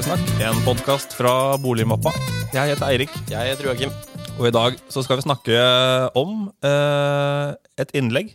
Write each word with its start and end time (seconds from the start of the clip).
Boligsnakk, 0.00 0.28
en 0.40 0.60
podkast 0.64 1.12
fra 1.12 1.58
Boligmappa. 1.60 2.08
Jeg 2.54 2.70
heter 2.70 2.86
Eirik, 2.86 3.10
Jeg 3.28 3.50
heter 3.50 3.66
Joakim. 3.66 3.90
og 4.38 4.46
i 4.48 4.50
dag 4.50 4.78
så 4.88 5.02
skal 5.04 5.18
vi 5.18 5.26
snakke 5.26 5.58
om 6.16 6.46
eh, 6.64 7.52
et 7.76 7.92
innlegg. 7.92 8.30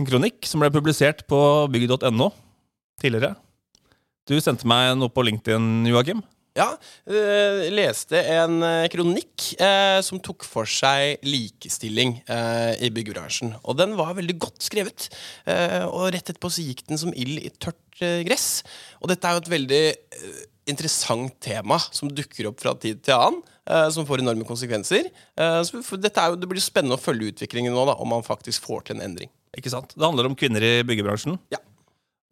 En 0.00 0.08
kronikk 0.08 0.42
som 0.42 0.58
ble 0.58 0.72
publisert 0.74 1.22
på 1.30 1.38
bygg.no 1.70 2.32
tidligere. 2.98 3.36
Du 4.26 4.34
sendte 4.42 4.66
meg 4.66 4.96
noe 4.98 5.14
på 5.14 5.22
LinkedIn, 5.22 5.86
Joakim. 5.86 6.24
Ja, 6.52 6.66
eh, 7.08 7.70
leste 7.72 8.18
en 8.34 8.58
eh, 8.66 8.86
kronikk 8.92 9.46
eh, 9.56 10.00
som 10.04 10.20
tok 10.20 10.44
for 10.44 10.68
seg 10.68 11.22
likestilling 11.24 12.18
eh, 12.28 12.74
i 12.84 12.90
byggebransjen. 12.92 13.54
Og 13.64 13.78
den 13.78 13.94
var 13.96 14.12
veldig 14.18 14.36
godt 14.42 14.60
skrevet. 14.66 15.08
Eh, 15.48 15.86
og 15.86 16.10
rett 16.12 16.28
etterpå 16.28 16.50
så 16.52 16.66
gikk 16.66 16.84
den 16.90 17.00
som 17.00 17.14
ild 17.16 17.40
i 17.40 17.48
tørt 17.56 18.04
eh, 18.04 18.20
gress. 18.28 18.60
Og 19.00 19.08
dette 19.08 19.24
er 19.24 19.38
jo 19.38 19.44
et 19.46 19.52
veldig 19.54 19.82
interessant 20.68 21.40
tema 21.42 21.80
som 21.88 22.12
dukker 22.12 22.52
opp 22.52 22.60
fra 22.62 22.76
tid 22.78 23.00
til 23.02 23.16
annen. 23.16 23.40
som 23.94 24.06
får 24.06 24.20
enorme 24.22 24.44
konsekvenser. 24.46 25.06
Så 25.66 25.80
for 25.86 25.98
dette 25.98 26.22
jo, 26.28 26.36
det 26.38 26.48
blir 26.50 26.62
spennende 26.62 26.98
å 26.98 27.02
følge 27.02 27.30
utviklingen 27.30 27.74
nå, 27.74 27.84
da, 27.86 27.94
om 28.02 28.10
man 28.10 28.24
faktisk 28.26 28.66
får 28.66 28.88
til 28.88 28.96
en 28.96 29.04
endring. 29.06 29.30
Ikke 29.58 29.70
sant? 29.70 29.94
Det 29.94 30.02
handler 30.06 30.28
om 30.28 30.34
kvinner 30.38 30.62
i 30.62 30.72
byggebransjen. 30.86 31.38
Ja. 31.54 31.58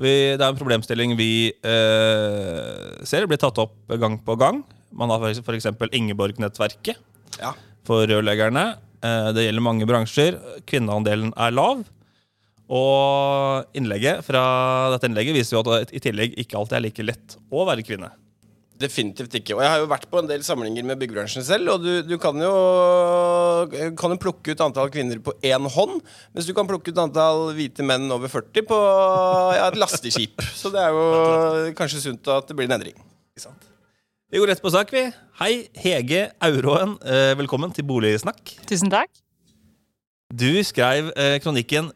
Vi, 0.00 0.12
det 0.38 0.40
er 0.40 0.48
en 0.48 0.58
problemstilling 0.58 1.12
vi 1.18 1.30
eh, 1.52 3.00
ser 3.06 3.26
blir 3.28 3.40
tatt 3.40 3.58
opp 3.60 3.74
gang 4.00 4.16
på 4.24 4.36
gang. 4.40 4.62
Man 4.96 5.12
har 5.12 5.26
f.eks. 5.28 5.68
Ingeborg-nettverket 5.92 6.96
Ja. 7.40 7.52
for 7.86 8.06
rørleggerne. 8.08 8.64
Eh, 9.04 9.28
det 9.36 9.44
gjelder 9.46 9.64
mange 9.64 9.86
bransjer. 9.88 10.38
Kvinneandelen 10.68 11.34
er 11.36 11.52
lav. 11.52 11.84
Og 12.70 13.76
innlegget 13.76 14.22
fra 14.24 14.42
dette 14.94 15.08
innlegget 15.10 15.34
viser 15.36 15.56
jo 15.58 15.62
at 15.64 15.70
det 15.90 15.96
i 15.98 16.02
tillegg 16.04 16.36
ikke 16.38 16.58
alltid 16.60 16.78
er 16.78 16.84
like 16.86 17.06
lett 17.06 17.36
å 17.50 17.64
være 17.66 17.82
kvinne. 17.86 18.12
Definitivt 18.80 19.34
ikke. 19.36 19.54
Og 19.58 19.60
jeg 19.60 19.70
har 19.74 19.82
jo 19.82 19.88
vært 19.90 20.06
på 20.08 20.22
en 20.22 20.28
del 20.30 20.44
samlinger 20.46 20.86
med 20.88 20.96
byggebransjen 21.02 21.44
selv, 21.44 21.68
og 21.74 21.82
du, 21.84 21.90
du 22.06 22.14
kan, 22.20 22.36
jo, 22.40 22.52
kan 24.00 24.14
jo 24.14 24.20
plukke 24.22 24.54
ut 24.54 24.62
antall 24.64 24.88
kvinner 24.92 25.20
på 25.20 25.34
én 25.44 25.66
hånd, 25.74 25.98
mens 26.32 26.48
du 26.48 26.54
kan 26.56 26.68
plukke 26.68 26.94
ut 26.94 27.00
antall 27.02 27.50
hvite 27.58 27.84
menn 27.84 28.08
over 28.14 28.32
40 28.32 28.64
på 28.70 28.78
ja, 29.58 29.66
et 29.68 29.76
lasteskip. 29.80 30.40
Så 30.56 30.72
det 30.72 30.80
er 30.80 30.96
jo 30.96 31.74
kanskje 31.76 32.00
sunt 32.06 32.30
at 32.32 32.48
det 32.48 32.56
blir 32.56 32.70
en 32.70 32.78
endring. 32.78 32.96
Vi 34.30 34.38
går 34.38 34.52
rett 34.52 34.62
på 34.62 34.70
sak, 34.72 34.92
vi. 34.94 35.08
Hei, 35.40 35.54
Hege 35.82 36.28
Auråen. 36.46 36.94
Eh, 37.02 37.32
velkommen 37.40 37.72
til 37.74 37.84
Boligsnakk. 37.88 38.54
Tusen 38.70 38.92
takk. 38.92 39.10
Du 40.30 40.62
skrev 40.62 41.10
eh, 41.18 41.40
kronikken 41.42 41.90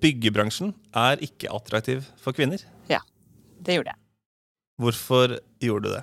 'Byggebransjen 0.00 0.72
er 0.96 1.20
ikke 1.20 1.52
attraktiv 1.52 2.08
for 2.16 2.32
kvinner'. 2.32 2.64
Ja, 2.88 3.04
Det 3.60 3.76
gjorde 3.76 3.92
jeg. 3.92 4.00
Hvorfor 4.80 5.38
gjorde 5.60 5.84
du 5.84 5.94
det? 5.94 6.02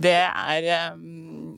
Det 0.00 0.16
er 0.16 0.92
um, 0.94 1.56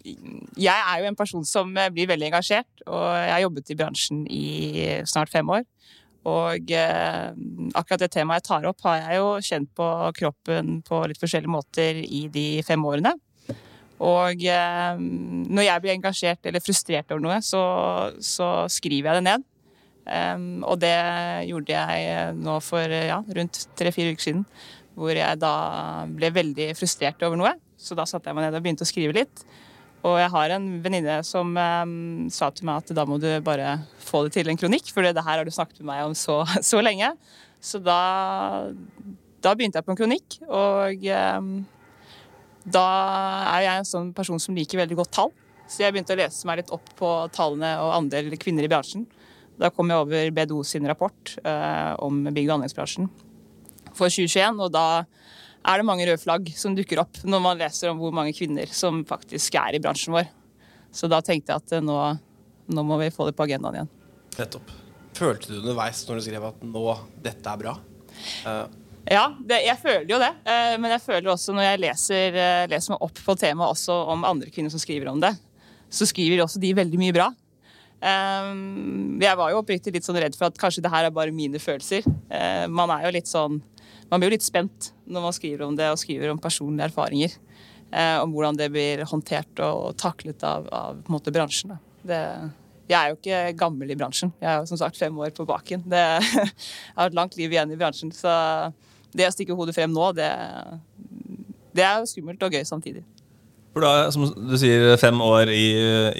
Jeg 0.58 0.74
er 0.74 1.02
jo 1.02 1.08
en 1.10 1.18
person 1.18 1.44
som 1.46 1.70
eh, 1.78 1.90
blir 1.94 2.08
veldig 2.10 2.30
engasjert, 2.32 2.84
og 2.86 3.04
jeg 3.16 3.32
har 3.32 3.44
jobbet 3.44 3.70
i 3.70 3.76
bransjen 3.78 4.24
i 4.26 4.46
snart 5.08 5.30
fem 5.32 5.48
år. 5.48 5.62
Og 6.28 6.70
eh, 6.70 7.28
akkurat 7.74 8.04
det 8.04 8.12
temaet 8.14 8.42
jeg 8.42 8.48
tar 8.50 8.66
opp, 8.70 8.82
har 8.86 9.00
jeg 9.00 9.18
jo 9.18 9.30
kjent 9.42 9.70
på 9.78 9.88
kroppen 10.18 10.76
på 10.86 11.00
litt 11.10 11.18
forskjellige 11.22 11.50
måter 11.50 11.98
i 12.02 12.26
de 12.30 12.46
fem 12.66 12.84
årene. 12.86 13.16
Og 14.02 14.44
eh, 14.50 14.98
når 14.98 15.66
jeg 15.66 15.82
blir 15.82 15.94
engasjert 15.96 16.46
eller 16.46 16.62
frustrert 16.62 17.10
over 17.10 17.24
noe, 17.24 17.40
så, 17.42 17.62
så 18.22 18.52
skriver 18.70 19.10
jeg 19.10 19.22
det 19.22 19.26
ned. 19.30 19.48
Og 20.66 20.78
det 20.82 20.94
gjorde 21.46 21.74
jeg 21.74 22.38
nå 22.38 22.56
for 22.64 22.86
eh, 22.90 23.08
ja, 23.10 23.20
rundt 23.38 23.66
tre-fire 23.78 24.14
uker 24.14 24.30
siden. 24.30 24.46
Hvor 24.98 25.14
jeg 25.16 25.38
da 25.40 25.54
ble 26.10 26.32
veldig 26.34 26.72
frustrert 26.76 27.22
over 27.26 27.38
noe. 27.40 27.54
Så 27.82 27.98
da 27.98 28.06
satte 28.08 28.30
jeg 28.30 28.38
meg 28.38 28.46
ned 28.46 28.58
og 28.58 28.64
begynte 28.64 28.86
å 28.86 28.88
skrive 28.88 29.16
litt. 29.16 29.44
Og 30.02 30.16
jeg 30.18 30.30
har 30.34 30.54
en 30.56 30.64
venninne 30.82 31.20
som 31.26 31.52
um, 31.54 31.92
sa 32.32 32.48
til 32.50 32.66
meg 32.66 32.82
at 32.82 32.94
da 32.96 33.04
må 33.06 33.20
du 33.22 33.28
bare 33.44 33.76
få 34.02 34.24
det 34.26 34.34
til 34.34 34.50
en 34.50 34.58
kronikk, 34.58 34.90
for 34.90 35.06
det 35.06 35.14
her 35.14 35.38
har 35.38 35.46
du 35.46 35.54
snakket 35.54 35.82
med 35.82 35.92
meg 35.92 36.08
om 36.08 36.16
så, 36.18 36.40
så 36.70 36.82
lenge. 36.82 37.12
Så 37.62 37.78
da, 37.82 38.72
da 39.42 39.54
begynte 39.54 39.78
jeg 39.78 39.86
på 39.86 39.94
en 39.94 40.00
kronikk, 40.00 40.40
og 40.48 41.06
um, 41.38 41.52
da 42.66 42.86
er 43.54 43.66
jeg 43.68 43.78
en 43.78 43.90
sånn 43.92 44.10
person 44.16 44.42
som 44.42 44.58
liker 44.58 44.82
veldig 44.82 44.98
godt 44.98 45.14
tall. 45.14 45.34
Så 45.70 45.84
jeg 45.84 45.94
begynte 45.94 46.16
å 46.16 46.18
lese 46.18 46.46
meg 46.48 46.60
litt 46.60 46.72
opp 46.74 46.90
på 46.98 47.10
tallene 47.34 47.76
og 47.80 47.94
andel 47.96 48.34
kvinner 48.42 48.66
i 48.66 48.70
bransjen. 48.70 49.06
Da 49.60 49.70
kom 49.70 49.90
jeg 49.90 50.02
over 50.02 50.34
BDO 50.34 50.62
sin 50.66 50.86
rapport 50.90 51.36
eh, 51.46 51.92
om 52.02 52.24
bygg- 52.26 52.48
og 52.48 52.58
anleggsbransjen 52.58 53.06
for 53.92 54.08
2021, 54.08 54.60
og 54.64 54.72
da 54.72 54.86
er 55.62 55.78
det 55.78 55.86
mange 55.86 56.06
røde 56.08 56.20
flagg 56.20 56.50
som 56.58 56.74
dukker 56.76 57.02
opp 57.02 57.20
når 57.22 57.42
man 57.44 57.60
leser 57.60 57.92
om 57.92 58.00
hvor 58.02 58.14
mange 58.14 58.34
kvinner 58.36 58.70
som 58.74 59.02
faktisk 59.06 59.54
er 59.60 59.78
i 59.78 59.82
bransjen 59.82 60.14
vår. 60.16 60.30
Så 60.92 61.08
da 61.08 61.22
tenkte 61.24 61.54
jeg 61.54 61.62
at 61.62 61.74
eh, 61.78 61.84
nå, 61.84 61.96
nå 62.74 62.84
må 62.86 62.98
vi 63.00 63.12
få 63.14 63.28
det 63.28 63.36
på 63.38 63.46
agendaen 63.46 63.80
igjen. 63.80 63.92
Nettopp. 64.38 64.72
Følte 65.16 65.52
du 65.52 65.60
underveis 65.60 66.02
når 66.08 66.18
du 66.18 66.24
skrev 66.26 66.46
at 66.48 66.64
nå, 66.64 66.84
dette 67.24 67.52
er 67.52 67.60
bra? 67.60 67.76
Uh. 68.46 68.64
Ja, 69.08 69.24
det, 69.40 69.62
jeg 69.66 69.78
føler 69.82 70.10
jo 70.10 70.18
det. 70.22 70.30
Uh, 70.46 70.74
Men 70.80 70.94
jeg 70.94 71.04
føler 71.04 71.32
også 71.32 71.54
når 71.56 71.68
jeg 71.70 71.82
leser, 71.84 72.36
uh, 72.38 72.64
leser 72.70 72.94
meg 72.94 73.06
opp 73.08 73.22
på 73.26 73.36
temaet 73.38 73.76
også 73.76 73.96
om 74.14 74.26
andre 74.28 74.52
kvinner 74.52 74.72
som 74.72 74.82
skriver 74.82 75.10
om 75.12 75.22
det, 75.22 75.32
så 75.92 76.08
skriver 76.08 76.44
også 76.44 76.62
de 76.62 76.74
veldig 76.76 77.00
mye 77.00 77.14
bra. 77.16 77.30
Um, 78.02 79.20
Jeg 79.22 79.38
var 79.38 79.52
jo 79.52 79.60
oppriktig 79.60 79.92
litt 79.94 80.06
sånn 80.06 80.18
redd 80.18 80.34
for 80.34 80.50
at 80.50 80.58
kanskje 80.58 80.82
det 80.82 80.90
her 80.90 81.06
er 81.06 81.14
bare 81.14 81.34
mine 81.34 81.60
følelser. 81.62 82.06
Uh, 82.32 82.66
Man 82.72 82.90
er 82.94 83.06
jo 83.06 83.14
litt 83.14 83.30
sånn 83.30 83.60
Man 84.12 84.20
blir 84.20 84.28
jo 84.28 84.36
litt 84.36 84.44
spent 84.44 84.90
når 85.08 85.24
man 85.24 85.32
skriver 85.32 85.64
om 85.66 85.76
det 85.78 85.86
og 85.88 85.96
skriver 86.00 86.30
om 86.32 86.38
personlige 86.42 86.90
erfaringer. 86.90 87.32
eh, 87.92 88.18
Om 88.20 88.32
hvordan 88.34 88.58
det 88.60 88.68
blir 88.74 89.02
håndtert 89.08 89.62
og 89.64 89.96
taklet 89.96 90.42
av, 90.44 90.68
av 90.72 90.98
måte, 91.08 91.32
bransjen. 91.32 91.72
Det, 92.04 92.18
jeg 92.92 92.98
er 92.98 93.08
jo 93.12 93.16
ikke 93.16 93.40
gammel 93.56 93.90
i 93.90 93.96
bransjen. 93.96 94.32
Jeg 94.42 94.50
er 94.52 94.58
jo 94.60 94.68
som 94.68 94.76
sagt 94.80 94.98
fem 95.00 95.16
år 95.18 95.32
på 95.36 95.46
baken. 95.48 95.84
Det, 95.88 96.02
jeg 96.36 96.96
har 96.98 97.08
et 97.08 97.16
langt 97.16 97.36
liv 97.40 97.52
igjen 97.56 97.72
i 97.72 97.78
bransjen, 97.80 98.12
så 98.12 98.34
det 99.16 99.28
å 99.28 99.32
stikke 99.32 99.56
hodet 99.56 99.74
frem 99.76 99.92
nå, 99.92 100.10
det, 100.16 100.28
det 101.76 101.84
er 101.84 102.00
jo 102.02 102.08
skummelt 102.12 102.42
og 102.44 102.52
gøy 102.56 102.64
samtidig. 102.68 103.04
For 103.72 103.80
da, 103.80 104.10
som 104.12 104.26
du 104.28 104.56
sier, 104.60 104.90
fem 105.00 105.16
år 105.24 105.48
i, 105.48 105.64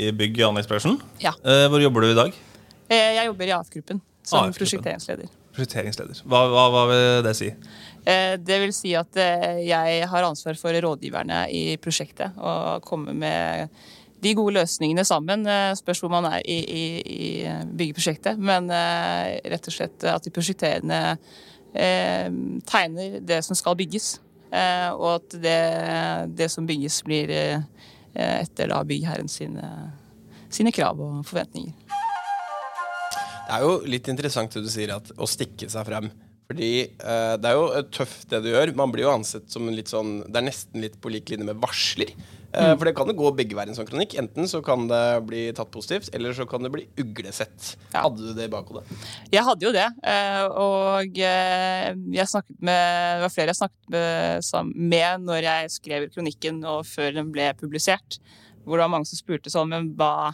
i 0.06 0.10
bygg- 0.16 0.40
og 0.40 0.54
anleggsbransjen. 0.54 0.96
Ja. 1.20 1.34
Eh, 1.44 1.66
hvor 1.68 1.82
jobber 1.84 2.06
du 2.06 2.12
i 2.14 2.16
dag? 2.16 2.32
Eh, 2.88 3.10
Jeg 3.18 3.26
jobber 3.28 3.50
i 3.50 3.52
AF-gruppen 3.58 4.00
som 4.24 4.38
AF-gruppen. 4.46 4.60
prosjekteringsleder. 4.62 5.28
Prosjekteringsleder. 5.52 6.22
Hva, 6.24 6.46
hva, 6.48 6.62
hva 6.72 6.82
vil 6.88 7.24
det 7.26 7.34
si? 7.36 7.50
Eh, 8.08 8.36
Det 8.40 8.58
vil 8.62 8.72
si 8.74 8.94
at 8.98 9.16
eh, 9.20 9.60
jeg 9.66 10.06
har 10.08 10.24
ansvar 10.24 10.56
for 10.58 10.72
rådgiverne 10.72 11.44
i 11.52 11.76
prosjektet 11.82 12.38
og 12.40 12.82
komme 12.86 13.12
med 13.12 13.68
de 14.22 14.32
gode 14.38 14.54
løsningene 14.56 15.04
sammen. 15.04 15.44
Eh, 15.46 15.74
Spørs 15.78 16.00
hvor 16.00 16.12
man 16.14 16.26
er 16.30 16.40
i, 16.46 16.58
i, 16.64 16.84
i 17.04 17.30
byggeprosjektet. 17.68 18.40
Men 18.40 18.70
rett 18.72 19.68
og 19.68 19.76
slett 19.76 20.08
at 20.08 20.24
de 20.24 20.32
prosjekterende 20.34 21.00
tegner 22.68 23.14
det 23.24 23.38
som 23.46 23.56
skal 23.56 23.76
bygges. 23.80 24.18
Og 24.52 25.06
at 25.14 25.36
det, 25.40 25.60
det 26.36 26.50
som 26.52 26.66
bygges, 26.68 26.98
blir 27.06 27.32
etter 28.12 28.68
da 28.68 28.82
byggherren 28.84 29.30
sine, 29.32 29.70
sine 30.52 30.72
krav 30.76 31.00
og 31.00 31.22
forventninger. 31.24 31.72
Det 33.52 33.58
er 33.60 33.68
jo 33.68 33.72
litt 33.84 34.06
interessant 34.08 34.54
det 34.56 34.62
du 34.64 34.68
sier, 34.72 34.94
at 34.94 35.10
å 35.20 35.26
stikke 35.28 35.66
seg 35.68 35.84
frem. 35.84 36.06
Fordi 36.48 36.68
eh, 36.88 37.34
det 37.36 37.50
er 37.50 37.58
jo 37.58 37.66
eh, 37.76 37.84
tøft 37.92 38.30
det 38.32 38.40
du 38.46 38.48
gjør. 38.48 38.72
Man 38.80 38.92
blir 38.94 39.04
jo 39.04 39.12
ansett 39.12 39.52
som 39.52 39.68
en 39.68 39.76
litt 39.76 39.92
sånn 39.92 40.22
Det 40.24 40.40
er 40.40 40.46
nesten 40.46 40.80
litt 40.80 40.96
på 41.00 41.12
lik 41.12 41.28
linje 41.32 41.44
med 41.50 41.60
varsler. 41.60 42.14
Eh, 42.52 42.72
For 42.76 42.88
det 42.88 42.94
kan 42.96 43.08
jo 43.12 43.16
gå 43.16 43.32
begge 43.36 43.56
veier 43.56 43.68
i 43.68 43.74
en 43.74 43.76
sånn 43.76 43.88
kronikk. 43.88 44.16
Enten 44.20 44.48
så 44.48 44.62
kan 44.64 44.86
det 44.88 45.02
bli 45.28 45.42
tatt 45.56 45.68
positivt, 45.72 46.08
eller 46.16 46.32
så 46.36 46.46
kan 46.48 46.64
det 46.64 46.72
bli 46.72 46.86
uglesett. 47.00 47.74
Ja. 47.92 48.06
Hadde 48.06 48.30
du 48.30 48.32
det 48.36 48.48
i 48.48 48.52
bakhodet? 48.52 48.88
Jeg 49.32 49.44
hadde 49.48 49.68
jo 49.68 49.72
det, 49.76 49.88
eh, 50.14 50.44
og 50.64 51.20
eh, 51.20 51.90
jeg 52.16 52.32
snakket 52.32 52.56
med, 52.56 52.80
det 53.20 53.26
var 53.26 53.34
flere 53.36 53.52
jeg 53.52 53.60
snakket 53.60 53.92
med, 53.92 54.72
med 54.96 55.28
når 55.28 55.48
jeg 55.48 55.74
skrev 55.76 56.08
kronikken 56.16 56.64
og 56.68 56.86
før 56.88 57.12
den 57.20 57.28
ble 57.36 57.52
publisert. 57.60 58.16
Hvor 58.64 58.78
det 58.80 58.86
var 58.86 58.96
mange 58.96 59.12
som 59.12 59.20
spurte 59.20 59.52
sånn, 59.52 59.72
men 59.72 59.92
hva, 60.00 60.32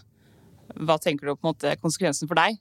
hva 0.79 0.99
tenker 1.03 1.27
du 1.27 1.35
på 1.35 1.43
en 1.43 1.53
måte 1.53 1.77
konsekvensen 1.83 2.31
for 2.31 2.39
deg? 2.39 2.59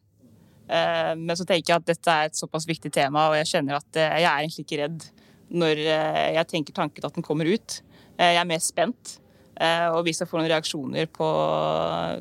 Eh, 0.67 1.13
Men 1.15 1.37
så 1.39 1.45
tenker 1.47 1.73
jeg 1.73 1.81
at 1.81 1.87
dette 1.87 2.13
er 2.13 2.29
et 2.29 2.39
såpass 2.39 2.67
viktig 2.67 2.91
tema, 2.93 3.29
og 3.29 3.37
jeg 3.39 3.51
kjenner 3.53 3.79
at 3.79 3.99
eh, 3.99 4.17
jeg 4.23 4.29
er 4.29 4.41
egentlig 4.43 4.65
ikke 4.65 4.81
redd 4.83 5.05
når 5.47 5.79
eh, 5.79 6.31
jeg 6.35 6.49
tenker 6.51 6.75
tanken 6.75 7.07
at 7.07 7.15
den 7.15 7.25
kommer 7.25 7.47
ut. 7.47 7.81
Jeg 8.17 8.39
er 8.41 8.49
mer 8.49 8.59
spent. 8.63 9.19
Og 9.57 10.03
hvis 10.05 10.19
jeg 10.21 10.29
får 10.29 10.37
noen 10.37 10.51
reaksjoner 10.51 11.07
på, 11.09 11.27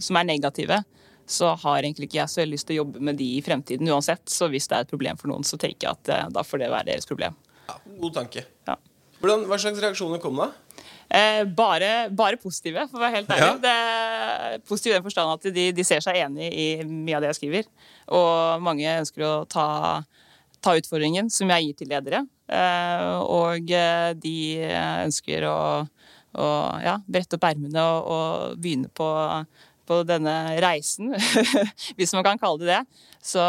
som 0.01 0.17
er 0.17 0.25
negative, 0.25 0.79
så 1.29 1.51
har 1.61 1.83
egentlig 1.83 2.07
ikke 2.09 2.19
jeg 2.23 2.33
så 2.33 2.41
veldig 2.41 2.57
lyst 2.57 2.69
til 2.69 2.77
å 2.77 2.79
jobbe 2.79 3.03
med 3.05 3.19
de 3.21 3.27
i 3.37 3.43
fremtiden 3.45 3.91
uansett. 3.93 4.23
Så 4.33 4.49
hvis 4.53 4.69
det 4.71 4.77
er 4.77 4.87
et 4.87 4.93
problem 4.93 5.21
for 5.21 5.29
noen, 5.29 5.45
så 5.45 5.59
tenker 5.61 5.89
jeg 5.89 5.99
at 5.99 6.33
da 6.33 6.45
får 6.45 6.63
det 6.63 6.71
være 6.73 6.89
deres 6.93 7.09
problem. 7.09 7.37
Ja, 7.69 7.77
god 8.01 8.17
tanke. 8.17 8.45
Ja. 8.69 8.79
Hvordan, 9.21 9.45
hva 9.51 9.59
slags 9.61 9.83
reaksjoner 9.85 10.23
kom 10.23 10.41
da? 10.41 10.49
Eh, 11.09 11.45
bare, 11.45 12.09
bare 12.11 12.39
positive, 12.41 12.89
for 12.91 12.99
å 12.99 13.05
være 13.05 13.21
helt 13.21 13.31
ærlig. 13.31 13.47
Ja. 13.47 13.59
Det 13.63 13.75
er 13.75 14.65
positive 14.67 14.95
i 14.95 14.99
den 14.99 15.07
forstand 15.07 15.35
at 15.37 15.55
de, 15.55 15.67
de 15.77 15.85
ser 15.87 16.03
seg 16.03 16.19
enig 16.25 16.49
i 16.51 16.67
mye 16.83 17.19
av 17.19 17.23
det 17.23 17.31
jeg 17.31 17.41
skriver. 17.41 17.69
Og 18.19 18.65
mange 18.65 18.97
ønsker 19.05 19.27
å 19.27 19.35
ta, 19.51 19.69
ta 20.65 20.75
utfordringen 20.79 21.31
som 21.33 21.53
jeg 21.55 21.69
gir 21.69 21.79
til 21.79 21.93
ledere. 21.95 22.25
Eh, 22.51 23.15
og 23.23 23.71
eh, 23.71 24.11
de 24.19 24.37
ønsker 25.07 25.47
å, 25.47 25.57
å 26.43 26.51
ja, 26.83 26.99
brette 27.07 27.39
opp 27.39 27.49
ermene 27.53 27.87
og, 27.87 28.11
og, 28.11 28.61
begynne 28.63 28.91
på, 28.91 29.09
på 29.87 30.03
denne 30.11 30.37
reisen, 30.63 31.15
hvis 31.99 32.19
man 32.19 32.27
kan 32.27 32.43
kalle 32.43 32.65
det 32.65 32.73
det. 32.75 33.03
Så 33.27 33.43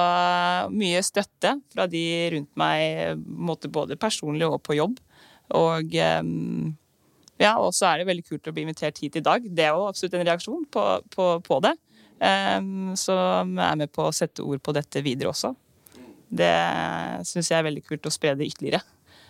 mye 0.74 1.02
støtte 1.06 1.58
fra 1.74 1.90
de 1.90 2.04
rundt 2.34 2.54
meg, 2.58 3.18
både 3.26 3.98
personlig 3.98 4.46
og 4.46 4.62
på 4.66 4.78
jobb. 4.78 5.02
Og 5.58 5.94
ja, 7.38 7.54
og 7.62 7.74
så 7.76 7.92
er 7.92 8.02
det 8.02 8.10
veldig 8.10 8.26
kult 8.26 8.50
å 8.50 8.54
bli 8.56 8.66
invitert 8.66 8.98
hit 9.02 9.20
i 9.20 9.24
dag. 9.26 9.46
Det 9.46 9.68
er 9.68 9.76
jo 9.76 9.88
absolutt 9.90 10.18
en 10.18 10.26
reaksjon 10.26 10.66
på, 10.74 10.86
på, 11.14 11.30
på 11.46 11.62
det. 11.66 11.76
Um, 12.18 12.96
som 12.98 13.60
er 13.62 13.76
med 13.78 13.92
på 13.94 14.08
å 14.08 14.14
sette 14.16 14.42
ord 14.42 14.62
på 14.66 14.74
dette 14.74 15.04
videre 15.06 15.30
også. 15.30 15.52
Det 16.28 16.54
syns 17.30 17.52
jeg 17.52 17.60
er 17.60 17.68
veldig 17.68 17.84
kult 17.86 18.10
å 18.10 18.12
spre 18.14 18.34
det 18.36 18.48
ytterligere 18.50 18.82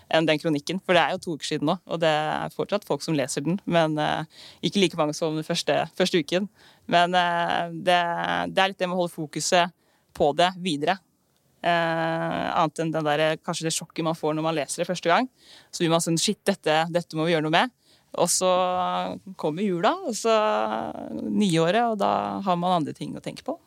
enn 0.07 0.27
den 0.27 0.39
kronikken. 0.39 0.79
For 0.85 0.95
det 0.95 1.01
er 1.03 1.15
jo 1.15 1.21
to 1.23 1.35
uker 1.35 1.49
siden 1.49 1.67
nå, 1.67 1.77
og 1.83 1.99
det 1.99 2.09
er 2.09 2.53
fortsatt 2.55 2.87
folk 2.87 3.03
som 3.03 3.17
leser 3.17 3.43
den. 3.43 3.59
Men 3.67 3.97
uh, 3.99 4.23
ikke 4.63 4.81
like 4.81 4.99
mange 4.99 5.15
som 5.17 5.35
den 5.35 5.47
første, 5.47 5.81
første 5.97 6.21
uken. 6.23 6.47
Men 6.91 7.15
uh, 7.15 7.67
det, 7.73 7.97
det, 8.53 8.61
er 8.61 8.71
litt 8.71 8.79
det 8.79 8.87
med 8.87 8.95
å 8.95 9.03
holde 9.03 9.15
fokuset 9.15 9.75
på 10.17 10.31
det 10.39 10.53
videre. 10.63 10.97
Uh, 11.57 12.53
annet 12.61 12.83
enn 12.83 12.93
den 12.93 13.07
der, 13.07 13.25
kanskje 13.43 13.67
det 13.67 13.75
sjokket 13.75 14.05
man 14.07 14.15
får 14.15 14.37
når 14.37 14.45
man 14.45 14.55
leser 14.55 14.83
det 14.83 14.89
første 14.89 15.11
gang. 15.11 15.27
Så 15.71 15.83
blir 15.83 15.91
man 15.91 16.03
sånn 16.03 16.19
Shit, 16.21 16.39
dette, 16.47 16.85
dette 16.93 17.19
må 17.19 17.27
vi 17.27 17.35
gjøre 17.35 17.49
noe 17.49 17.57
med. 17.57 17.75
Og 18.17 18.29
så 18.33 18.49
kommer 19.37 19.65
jula, 19.65 19.93
og 20.09 20.15
så 20.17 20.33
nyåret, 21.13 21.83
og 21.93 21.97
da 22.01 22.11
har 22.45 22.59
man 22.59 22.79
andre 22.79 22.95
ting 22.97 23.15
å 23.17 23.23
tenke 23.23 23.45
på. 23.45 23.59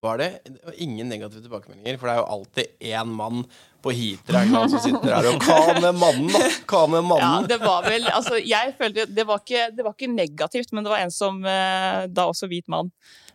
Var 0.00 0.18
det 0.18 0.38
ingen 0.78 1.08
negative 1.08 1.42
tilbakemeldinger? 1.42 1.96
For 1.98 2.06
det 2.06 2.12
er 2.12 2.20
jo 2.20 2.28
alltid 2.34 2.90
én 2.92 3.14
mann 3.18 3.40
på 3.82 3.90
Hitra 3.90 4.44
som 4.70 4.78
sitter 4.82 5.10
her 5.10 5.26
og 5.26 5.42
Hva 5.46 5.80
med 5.80 5.98
mannen, 5.98 6.28
da? 6.30 6.50
Hva 6.70 6.82
med 6.90 7.06
mannen? 7.06 7.46
Ja, 7.46 7.48
det 7.50 7.58
var 7.62 7.86
vel 7.86 8.06
Altså, 8.12 8.38
jeg 8.38 8.76
følte 8.78 9.08
det 9.10 9.24
var, 9.26 9.42
ikke, 9.42 9.64
det 9.74 9.86
var 9.86 9.96
ikke 9.96 10.10
negativt, 10.12 10.70
men 10.70 10.86
det 10.86 10.92
var 10.92 11.02
en 11.02 11.14
som 11.14 11.40
eh, 11.42 12.04
Da 12.14 12.28
også 12.30 12.46
hvit 12.50 12.70
mann 12.70 12.92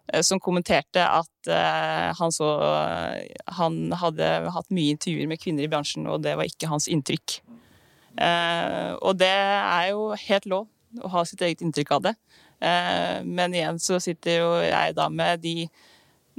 eh, 0.07 0.23
som 0.23 0.39
kommenterte 0.43 1.03
at 1.03 1.51
uh, 1.51 2.15
han 2.15 2.31
så 2.31 2.49
Han 3.59 3.81
hadde 3.99 4.31
hatt 4.55 4.71
mye 4.71 4.95
intervjuer 4.95 5.27
med 5.31 5.43
kvinner 5.43 5.67
i 5.67 5.71
bransjen, 5.71 6.07
og 6.07 6.23
det 6.23 6.37
var 6.39 6.47
ikke 6.47 6.71
hans 6.71 6.87
inntrykk. 6.91 7.41
Uh, 8.13 8.93
og 9.01 9.17
det 9.17 9.31
er 9.31 9.89
jo 9.91 10.11
helt 10.27 10.45
lov 10.49 10.67
å 11.01 11.09
ha 11.15 11.23
sitt 11.25 11.41
eget 11.41 11.63
inntrykk 11.65 11.95
av 11.97 12.03
det. 12.09 12.13
Uh, 12.63 13.25
men 13.25 13.55
igjen 13.55 13.79
så 13.81 13.99
sitter 14.03 14.39
jo 14.43 14.51
jeg 14.63 14.95
da 14.97 15.09
med 15.09 15.41
de 15.43 15.67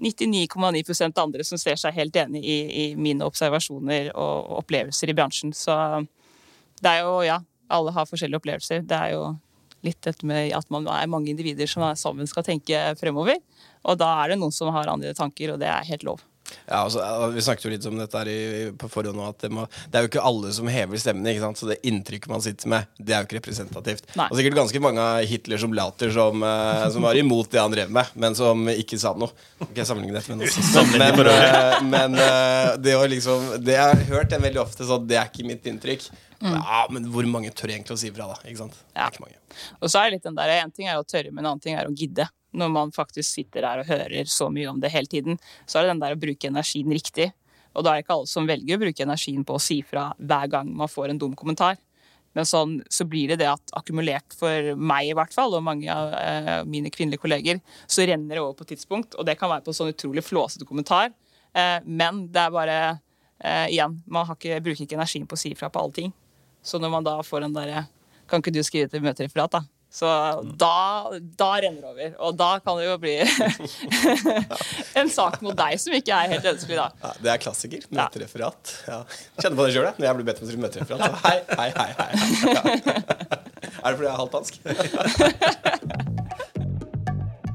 99,9% 0.01 1.23
andre 1.23 1.47
som 1.47 1.59
ser 1.61 1.79
seg 1.79 1.95
helt 1.95 2.17
enig 2.19 2.43
i, 2.43 2.59
i, 2.67 2.85
mine 2.99 3.27
observasjoner 3.27 4.11
og 4.19 4.59
opplevelser 4.63 5.11
i 5.11 5.17
bransjen. 5.17 5.55
Så 5.55 5.75
det 6.83 6.91
er 6.91 7.05
jo, 7.05 7.21
ja, 7.27 7.39
alle 7.71 7.95
har 7.95 8.09
forskjellige 8.11 8.43
opplevelser. 8.43 8.83
Det 8.89 8.99
er 8.99 9.15
jo 9.15 9.29
litt 9.85 10.01
dette 10.03 10.27
med 10.27 10.51
at 10.57 10.71
man 10.73 10.89
er 10.91 11.11
mange 11.11 11.31
individer 11.31 11.69
som 11.71 11.85
sammen 11.99 12.29
skal 12.31 12.47
tenke 12.47 12.81
fremover. 12.99 13.39
Og 13.85 13.99
da 14.01 14.11
er 14.23 14.33
det 14.33 14.41
noen 14.41 14.55
som 14.55 14.73
har 14.75 14.91
andre 14.91 15.15
tanker, 15.17 15.55
og 15.55 15.63
det 15.63 15.71
er 15.71 15.91
helt 15.93 16.07
lov. 16.09 16.25
Ja, 16.67 16.83
altså, 16.85 17.03
Vi 17.35 17.45
snakket 17.45 17.67
jo 17.67 17.73
litt 17.73 17.87
om 17.89 17.99
dette 18.01 18.21
her 18.21 18.31
i, 18.31 18.41
på 18.79 18.91
forhånd 18.93 19.21
at 19.25 19.45
det, 19.45 19.51
må, 19.55 19.67
det, 19.89 19.99
er 19.99 20.07
jo 20.07 20.11
ikke 20.11 20.25
alle 20.25 20.53
som 20.57 20.71
hever 20.71 21.01
stemmen. 21.01 21.27
ikke 21.31 21.45
sant? 21.45 21.61
Så 21.61 21.69
det 21.71 21.79
inntrykket 21.87 22.33
man 22.33 22.45
sitter 22.45 22.71
med, 22.73 22.91
det 22.99 23.15
er 23.15 23.23
jo 23.23 23.29
ikke 23.29 23.39
representativt. 23.41 24.09
Nei. 24.19 24.29
Og 24.31 24.39
sikkert 24.39 24.59
ganske 24.63 24.83
mange 24.85 25.05
av 25.05 25.29
Hitler 25.29 25.61
som 25.61 25.77
later 25.77 26.13
som, 26.15 26.45
uh, 26.45 26.85
som 26.95 27.07
var 27.07 27.21
imot 27.21 27.51
det 27.53 27.63
han 27.63 27.75
drev 27.75 27.95
med, 27.95 28.13
men 28.21 28.39
som 28.39 28.69
ikke 28.73 29.01
sa 29.01 29.15
noe. 29.19 29.33
Ikke 29.61 29.83
jeg 29.83 29.91
sammenligne 29.91 30.21
dette 30.21 30.35
med 30.35 30.45
noe. 30.45 30.87
Men, 30.95 31.21
uh, 31.27 31.79
men 31.89 32.19
uh, 32.21 32.75
det 32.81 32.95
å 32.97 33.03
liksom 33.11 33.47
Det 33.65 33.75
jeg 33.75 33.83
har 33.83 34.05
hørt 34.13 34.31
det 34.31 34.39
veldig 34.43 34.63
ofte, 34.63 34.87
så 34.87 34.99
det 35.03 35.19
er 35.21 35.31
ikke 35.31 35.47
mitt 35.49 35.67
inntrykk. 35.69 36.07
Mm. 36.45 36.57
Ja, 36.59 36.85
men 36.93 37.07
hvor 37.13 37.27
mange 37.31 37.53
tør 37.57 37.73
egentlig 37.73 37.97
å 37.97 38.01
si 38.01 38.11
fra, 38.13 38.29
da? 38.29 38.37
Ikke 38.45 38.61
sant? 38.65 38.77
Ja. 38.93 39.09
ikke 39.09 39.25
mange. 39.25 39.39
Og 39.81 39.89
så 39.89 40.01
er 40.01 40.11
det 40.11 40.19
litt 40.19 40.27
den 40.27 40.37
der, 40.37 40.53
En 40.61 40.73
ting 40.75 40.91
er 40.91 41.01
å 41.01 41.07
tørre, 41.07 41.33
men 41.33 41.45
en 41.45 41.55
annen 41.55 41.63
ting 41.65 41.77
er 41.79 41.89
å 41.89 41.95
gidde 41.95 42.27
når 42.55 42.75
man 42.75 42.93
faktisk 42.95 43.29
sitter 43.29 43.67
der 43.67 43.83
og 43.83 43.89
hører 43.89 44.31
så 44.31 44.49
mye 44.53 44.71
om 44.71 44.79
det 44.83 44.93
hele 44.95 45.11
tiden, 45.11 45.41
så 45.67 45.79
er 45.79 45.85
det 45.85 45.95
den 45.95 46.05
der 46.05 46.15
å 46.17 46.21
bruke 46.21 46.51
energien 46.51 46.95
riktig. 46.95 47.33
Og 47.75 47.83
da 47.83 47.91
er 47.91 47.99
det 47.99 48.07
ikke 48.07 48.19
alle 48.19 48.31
som 48.31 48.47
velger 48.49 48.79
å 48.79 48.85
bruke 48.85 49.05
energien 49.05 49.43
på 49.47 49.57
å 49.57 49.63
si 49.63 49.81
fra 49.87 50.13
hver 50.19 50.51
gang 50.53 50.71
man 50.79 50.91
får 50.91 51.11
en 51.11 51.21
dum 51.21 51.35
kommentar. 51.39 51.81
Men 52.35 52.47
sånn, 52.51 52.79
så 52.91 53.07
blir 53.07 53.31
det 53.31 53.39
det 53.45 53.49
at 53.51 53.75
akkumulert 53.79 54.35
for 54.35 54.73
meg 54.75 55.11
i 55.11 55.15
hvert 55.15 55.35
fall, 55.35 55.55
og 55.55 55.63
mange 55.67 55.87
av 55.91 56.15
eh, 56.19 56.63
mine 56.67 56.91
kvinnelige 56.91 57.23
kolleger, 57.23 57.61
så 57.87 58.07
renner 58.09 58.35
det 58.35 58.43
over 58.43 58.57
på 58.59 58.67
tidspunkt. 58.73 59.15
Og 59.15 59.27
det 59.27 59.37
kan 59.39 59.53
være 59.53 59.63
på 59.67 59.71
en 59.71 59.79
sånn 59.79 59.93
utrolig 59.93 60.25
flåsete 60.27 60.67
kommentar. 60.67 61.13
Eh, 61.55 61.79
men 61.87 62.25
det 62.35 62.43
er 62.43 62.55
bare 62.55 62.79
eh, 62.91 63.69
Igjen, 63.71 64.01
man 64.11 64.35
ikke, 64.35 64.59
bruker 64.65 64.83
ikke 64.83 64.99
energien 64.99 65.29
på 65.31 65.39
å 65.39 65.43
si 65.45 65.55
fra 65.59 65.71
på 65.71 65.83
alle 65.83 65.99
ting. 66.01 66.11
Så 66.65 66.83
når 66.83 66.95
man 66.97 67.07
da 67.07 67.21
får 67.23 67.45
en 67.45 67.55
derre 67.55 67.85
Kan 68.27 68.41
ikke 68.41 68.55
du 68.55 68.63
skrive 68.65 68.89
til 68.89 69.03
møtereferat, 69.05 69.53
da? 69.53 69.74
Så 69.95 70.07
da, 70.59 71.11
da, 71.39 71.51
renner 71.63 71.79
det 71.79 71.91
over. 71.93 72.15
Og 72.27 72.35
da 72.35 72.49
kan 72.59 72.81
det 72.81 72.89
jo 72.89 72.97
bli 72.99 73.15
en 75.01 75.11
sak 75.13 75.39
mot 75.45 75.55
deg 75.55 75.79
som 75.79 75.95
ikke 75.95 76.17
er 76.19 76.33
helt 76.35 76.49
ønskelig, 76.51 76.81
da. 76.81 76.89
Ja, 77.05 77.13
det 77.23 77.31
er 77.31 77.43
klassiker. 77.45 77.87
Møtereferat. 77.95 78.73
Ja. 78.89 78.99
Kjenner 79.39 79.61
på 79.61 79.69
det 79.69 79.77
sjøl, 79.77 79.87
når 79.95 80.09
jeg 80.09 80.19
blir 80.19 80.27
bedt 80.27 80.43
om 80.43 80.49
å 80.49 80.51
skrive 80.51 80.65
møtereferat. 80.67 80.99
Så 81.07 81.15
hei, 81.23 81.39
hei, 81.61 81.71
hei. 81.79 81.91
hei. 82.01 82.11
Ja. 82.51 82.63
Er 83.85 83.93
det 83.93 83.95
fordi 83.95 84.09
jeg 84.09 84.15
er 84.15 84.19
halvt 84.19 84.35
dansk? 84.35 84.55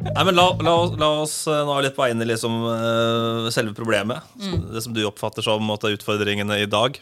Nei, 0.10 0.24
men 0.26 0.36
la, 0.36 0.48
la, 0.64 0.74
la, 0.96 1.10
oss 1.26 1.42
eh, 1.48 1.62
nå 1.68 1.76
litt 1.84 1.96
på 1.96 2.06
vei 2.06 2.14
inn 2.14 2.24
i 2.24 2.28
liksom, 2.28 2.56
uh, 2.66 3.50
selve 3.54 3.76
problemet. 3.76 4.24
Mm. 4.40 4.70
Det 4.72 4.82
som 4.86 4.96
du 4.96 5.04
oppfatter 5.08 5.44
som 5.46 5.64
måtte, 5.68 5.92
utfordringene 5.96 6.64
i 6.64 6.70
dag. 6.72 6.98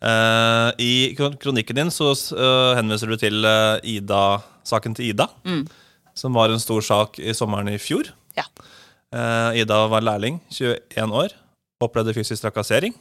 Uh, 0.00 0.72
I 0.80 1.12
kronikken 1.12 1.76
din 1.76 1.90
så 1.92 2.14
uh, 2.32 2.72
henviser 2.78 3.10
du 3.10 3.18
til 3.20 3.44
uh, 3.44 3.76
Ida, 3.84 4.40
saken 4.64 4.96
til 4.96 5.10
Ida, 5.12 5.26
mm. 5.44 5.66
som 6.16 6.32
var 6.36 6.48
en 6.48 6.62
stor 6.62 6.80
sak 6.84 7.20
i 7.20 7.34
sommeren 7.36 7.68
i 7.68 7.76
fjor. 7.80 8.08
Ja. 8.38 8.46
Ida 9.58 9.76
var 9.90 10.04
lærling, 10.06 10.38
21 10.54 11.14
år, 11.18 11.34
opplevde 11.82 12.14
fysisk 12.14 12.44
trakassering. 12.44 12.94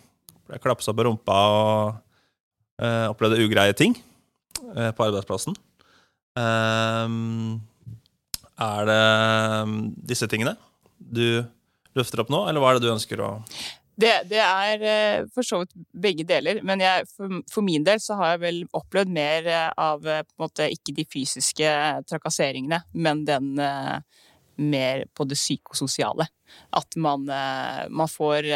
Ble 0.49 0.57
klapsa 0.59 0.89
på 0.95 1.05
rumpa 1.05 1.37
og 1.53 1.93
opplevde 3.11 3.43
ugreie 3.45 3.75
ting 3.77 3.93
på 4.57 5.05
arbeidsplassen. 5.05 5.53
er 8.65 8.89
det 8.89 9.03
um, 9.61 9.93
disse 10.09 10.27
tingene 10.31 10.55
du 10.97 11.45
løfter 11.93 12.23
opp 12.23 12.33
nå, 12.33 12.41
eller 12.49 12.63
hva 12.63 12.73
er 12.73 12.79
det 12.79 12.87
du 12.87 12.95
ønsker 12.95 13.21
å 13.21 13.29
det, 13.99 14.13
det, 14.31 14.39
er 14.39 14.83
eh, 14.87 15.25
for 15.33 15.45
så 15.45 15.61
vidt 15.61 15.75
begge 15.91 16.23
deler, 16.27 16.61
men 16.63 16.79
jeg, 16.83 17.07
for, 17.11 17.41
for, 17.51 17.65
min 17.65 17.83
del 17.87 17.99
så 17.99 18.15
har 18.19 18.33
jeg 18.33 18.43
vel 18.45 18.59
opplevd 18.77 19.11
mer 19.11 19.49
eh, 19.49 19.67
av 19.75 20.07
eh, 20.07 20.21
en 20.23 20.43
måte 20.43 20.69
ikke 20.71 20.95
de 20.95 21.05
fysiske 21.09 21.71
trakasseringene, 22.07 22.81
men 22.95 23.25
den 23.27 23.53
mer 24.59 25.05
på 25.15 25.23
det 25.23 25.37
psykososiale. 25.39 26.25
At 26.75 26.95
man, 26.99 27.23
man 27.23 28.09
får 28.11 28.47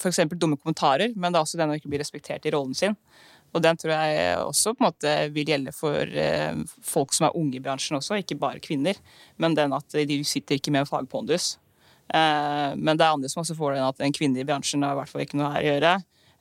f.eks. 0.00 0.20
dumme 0.32 0.56
kommentarer, 0.56 1.12
men 1.12 1.32
det 1.32 1.40
er 1.40 1.44
også 1.44 1.60
den 1.60 1.74
å 1.74 1.76
ikke 1.76 1.90
bli 1.92 2.00
respektert 2.00 2.46
i 2.48 2.52
rollen 2.54 2.72
sin. 2.78 2.96
Og 3.52 3.60
den 3.62 3.76
tror 3.78 3.92
jeg 3.92 4.38
også 4.40 4.72
på 4.72 4.80
en 4.80 4.88
måte 4.88 5.12
vil 5.34 5.52
gjelde 5.52 5.74
for 5.76 6.08
folk 6.86 7.12
som 7.12 7.28
er 7.28 7.36
unge 7.36 7.58
i 7.58 7.62
bransjen 7.64 7.98
også, 7.98 8.22
ikke 8.22 8.40
bare 8.40 8.64
kvinner. 8.64 8.96
Men 9.36 9.58
den 9.58 9.76
at 9.76 9.92
de 9.92 10.22
sitter 10.24 10.56
ikke 10.56 10.72
med 10.72 10.88
fagpondus. 10.88 11.58
Eh, 12.12 12.70
men 12.76 12.98
det 12.98 13.04
er 13.04 13.14
andre 13.14 13.30
som 13.32 13.42
også 13.42 13.56
får 13.58 13.76
den 13.76 13.86
at 13.86 14.02
en 14.04 14.14
kvinne 14.14 14.42
i 14.42 14.46
bransjen 14.46 14.84
har 14.84 14.94
i 14.94 15.00
hvert 15.00 15.12
fall 15.12 15.24
ikke 15.24 15.40
noe 15.40 15.52
her 15.54 15.64
å 15.64 15.70
gjøre. 15.70 15.94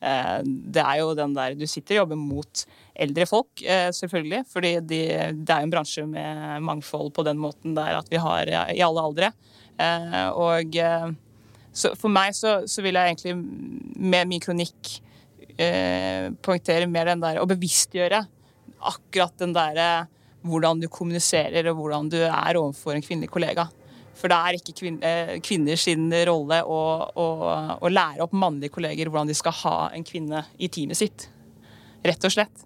Eh, 0.04 0.40
det 0.76 0.84
er 0.84 1.00
jo 1.00 1.14
den 1.16 1.36
der 1.38 1.56
Du 1.56 1.64
sitter 1.70 1.96
og 1.96 2.04
jobber 2.04 2.20
mot 2.20 2.66
eldre 3.06 3.28
folk, 3.30 3.64
eh, 3.64 3.90
selvfølgelig. 3.96 4.44
fordi 4.50 4.74
de, 4.82 5.02
det 5.34 5.56
er 5.56 5.64
jo 5.64 5.70
en 5.70 5.74
bransje 5.74 6.06
med 6.10 6.62
mangfold 6.68 7.14
på 7.16 7.26
den 7.26 7.40
måten 7.42 7.76
der 7.78 7.98
at 8.02 8.12
vi 8.12 8.22
har 8.22 8.50
i 8.74 8.84
alle 8.84 9.08
aldre. 9.08 9.34
Og 10.38 10.76
for 11.98 12.14
meg 12.14 12.36
så, 12.38 12.68
så 12.70 12.84
vil 12.86 12.94
jeg 12.94 13.16
egentlig 13.16 13.34
med 13.98 14.30
min 14.30 14.44
kronikk 14.44 15.00
poengtere 16.46 16.86
mer 16.90 17.10
den 17.10 17.22
der 17.22 17.40
å 17.42 17.48
bevisstgjøre 17.50 18.20
akkurat 18.84 19.34
den 19.42 19.56
derre 19.56 19.88
hvordan 20.44 20.82
du 20.82 20.90
kommuniserer 20.92 21.66
og 21.72 21.80
hvordan 21.80 22.10
du 22.12 22.20
er 22.22 22.60
overfor 22.60 22.94
en 22.94 23.06
kvinnelig 23.06 23.32
kollega. 23.34 23.66
For 24.18 24.30
det 24.30 24.38
er 24.38 24.58
ikke 24.60 25.40
kvinner 25.44 25.80
sin 25.80 26.06
rolle 26.30 26.60
å, 26.64 26.82
å, 27.18 27.28
å, 27.80 27.90
lære 27.92 28.24
opp 28.26 28.36
mannlige 28.38 28.76
kolleger 28.76 29.10
hvordan 29.10 29.32
de 29.32 29.36
skal 29.38 29.56
ha 29.64 29.78
en 29.96 30.06
kvinne 30.06 30.46
i 30.62 30.70
teamet 30.72 31.00
sitt. 31.00 31.28
Rett 32.06 32.28
og 32.28 32.36
slett. 32.36 32.66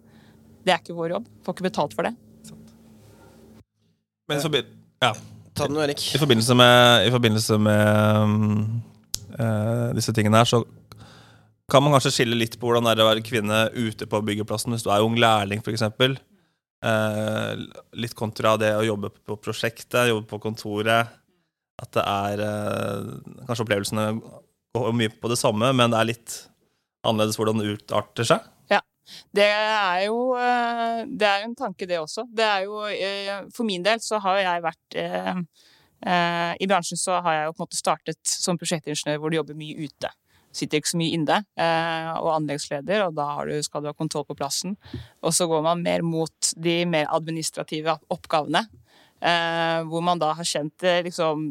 Det 0.65 0.73
er 0.73 0.81
ikke 0.83 0.97
vår 0.97 1.15
jobb. 1.15 1.29
Får 1.45 1.55
ikke 1.55 1.67
betalt 1.69 1.95
for 1.95 2.09
det. 2.09 2.13
Men 4.27 4.43
så, 4.43 4.51
ja. 5.01 5.13
Ta 5.57 5.65
den, 5.69 5.79
Erik. 5.81 6.03
I 6.13 6.19
forbindelse 6.21 6.57
med, 6.57 7.07
i 7.07 7.13
forbindelse 7.13 7.57
med 7.57 8.25
um, 8.27 8.81
uh, 9.39 9.93
disse 9.97 10.13
tingene 10.13 10.43
her, 10.43 10.49
så 10.49 10.61
kan 11.71 11.83
man 11.83 11.95
kanskje 11.95 12.13
skille 12.19 12.37
litt 12.37 12.59
på 12.59 12.67
hvordan 12.67 12.85
det 12.85 12.93
er 12.93 13.03
å 13.03 13.07
være 13.09 13.23
kvinne 13.25 13.61
ute 13.75 14.07
på 14.07 14.21
byggeplassen 14.29 14.75
hvis 14.75 14.85
du 14.85 14.91
er 14.93 15.05
ung 15.05 15.17
lærling, 15.19 15.63
f.eks. 15.63 15.87
Uh, 16.85 17.55
litt 17.97 18.13
kontra 18.19 18.53
det 18.59 18.75
å 18.77 18.85
jobbe 18.85 19.09
på 19.15 19.39
prosjektet, 19.41 20.11
jobbe 20.11 20.27
på 20.29 20.41
kontoret. 20.43 21.15
At 21.77 21.93
det 21.93 22.03
er 22.03 22.43
eh, 22.43 23.09
Kanskje 23.45 23.65
opplevelsene 23.65 24.09
går 24.77 24.93
mye 24.97 25.13
på 25.13 25.29
det 25.31 25.39
samme, 25.39 25.71
men 25.73 25.93
det 25.93 25.99
er 25.99 26.09
litt 26.11 26.35
annerledes 27.07 27.37
hvordan 27.39 27.61
det 27.61 27.77
utarter 27.77 28.27
seg? 28.27 28.45
Ja. 28.73 28.81
Det 29.33 29.45
er 29.47 30.03
jo 30.07 30.35
eh, 30.37 31.05
det 31.07 31.29
er 31.29 31.45
en 31.45 31.55
tanke, 31.57 31.87
det 31.89 31.99
også. 32.01 32.27
Det 32.33 32.45
er 32.45 32.65
jo, 32.65 32.83
eh, 32.91 33.47
for 33.55 33.67
min 33.69 33.85
del 33.85 34.01
så 34.03 34.19
har 34.25 34.41
jeg 34.43 34.65
vært 34.65 35.01
I 36.57 36.67
bransjen 36.69 36.99
så 36.99 37.15
har 37.25 37.33
jeg 37.33 37.45
jo 37.47 37.53
på 37.55 37.61
en 37.61 37.65
måte 37.65 37.79
startet 37.79 38.19
som 38.29 38.57
prosjektingeniør 38.59 39.21
hvor 39.21 39.33
du 39.33 39.39
jobber 39.39 39.57
mye 39.57 39.87
ute. 39.87 40.11
Sitter 40.53 40.77
ikke 40.77 40.91
så 40.91 40.99
mye 40.99 41.15
inne. 41.17 41.39
Og 42.21 42.27
anleggsleder, 42.35 43.07
og 43.07 43.15
da 43.17 43.25
du, 43.49 43.55
skal 43.65 43.81
du 43.81 43.89
ha 43.89 43.95
kontroll 43.97 44.25
på 44.29 44.37
plassen. 44.37 44.75
Og 45.25 45.33
så 45.33 45.47
går 45.49 45.65
man 45.65 45.81
mer 45.81 46.05
mot 46.05 46.51
de 46.53 46.77
mer 46.89 47.09
administrative 47.17 47.97
oppgavene. 48.13 48.61
Hvor 49.17 50.03
man 50.05 50.19
da 50.21 50.27
har 50.37 50.45
kjent 50.45 50.83
liksom 51.07 51.47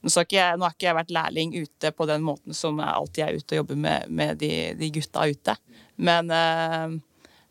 nå, 0.00 0.10
ikke 0.22 0.36
jeg, 0.38 0.56
nå 0.56 0.64
har 0.64 0.74
ikke 0.74 0.86
jeg 0.86 0.96
vært 0.96 1.12
lærling 1.12 1.54
ute 1.58 1.92
på 1.92 2.06
den 2.08 2.22
måten 2.24 2.56
som 2.56 2.78
jeg 2.80 2.88
alltid 2.88 3.24
er 3.24 3.36
ute 3.36 3.54
og 3.54 3.60
jobber 3.60 3.80
med, 3.84 4.12
med 4.20 4.38
de, 4.40 4.50
de 4.78 4.90
gutta 4.94 5.26
ute. 5.28 5.56
Men 6.00 6.30
eh, 6.32 6.94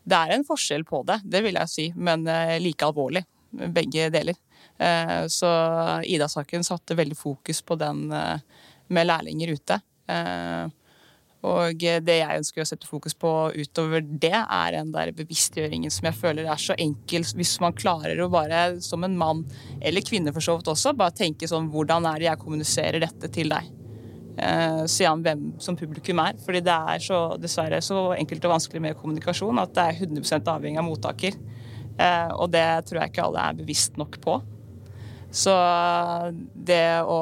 det 0.09 0.19
er 0.19 0.33
en 0.33 0.45
forskjell 0.47 0.85
på 0.89 1.03
det, 1.07 1.19
det 1.29 1.43
vil 1.45 1.59
jeg 1.59 1.71
si. 1.71 1.87
Men 1.95 2.25
eh, 2.29 2.57
like 2.63 2.87
alvorlig, 2.87 3.23
begge 3.49 4.09
deler. 4.13 4.39
Eh, 4.81 5.21
så 5.29 5.51
Ida-saken 6.09 6.65
satte 6.65 6.97
veldig 6.97 7.19
fokus 7.19 7.61
på 7.61 7.77
den 7.79 8.07
med 8.09 9.05
lærlinger 9.05 9.53
ute. 9.53 9.81
Og 11.47 11.79
det 11.79 12.17
jeg 12.17 12.39
ønsker 12.41 12.63
å 12.63 12.67
sette 12.67 12.87
fokus 12.89 13.15
på 13.15 13.29
utover 13.55 14.03
det, 14.03 14.35
er 14.35 14.73
den 14.75 14.91
der 14.91 15.13
bevisstgjøringen 15.15 15.93
som 15.93 16.09
jeg 16.09 16.17
føler 16.19 16.49
er 16.51 16.59
så 16.59 16.75
enkel. 16.75 17.23
Hvis 17.39 17.55
man 17.63 17.77
klarer 17.77 18.19
å 18.19 18.27
bare, 18.33 18.81
som 18.83 19.05
en 19.07 19.15
mann, 19.19 19.45
eller 19.79 20.03
kvinne 20.03 20.33
for 20.35 20.43
så 20.43 20.57
vidt 20.59 20.71
også, 20.73 20.95
bare 20.99 21.15
tenke 21.15 21.47
sånn 21.47 21.71
Hvordan 21.71 22.09
er 22.11 22.19
det 22.19 22.27
jeg 22.27 22.43
kommuniserer 22.43 23.05
dette 23.05 23.31
til 23.31 23.55
deg? 23.55 23.71
eh, 24.39 24.83
Se 24.89 25.07
an 25.07 25.23
hvem 25.23 25.47
som 25.61 25.77
publikum 25.79 26.21
er. 26.23 26.37
Fordi 26.43 26.61
det 26.65 26.75
er 26.93 27.03
så, 27.03 27.21
dessverre 27.41 27.81
så 27.83 28.09
enkelt 28.17 28.45
og 28.47 28.55
vanskelig 28.55 28.83
med 28.83 28.99
kommunikasjon 28.99 29.63
at 29.63 29.73
det 29.75 29.87
er 29.87 30.05
100 30.07 30.53
avhengig 30.53 30.81
av 30.81 30.87
mottaker. 30.87 31.39
Eh, 31.99 32.31
og 32.35 32.51
det 32.53 32.67
tror 32.87 33.01
jeg 33.01 33.13
ikke 33.13 33.27
alle 33.27 33.49
er 33.49 33.59
bevisst 33.59 33.99
nok 33.99 34.19
på. 34.23 34.39
Så 35.29 35.53
det 36.55 37.03
å 37.05 37.19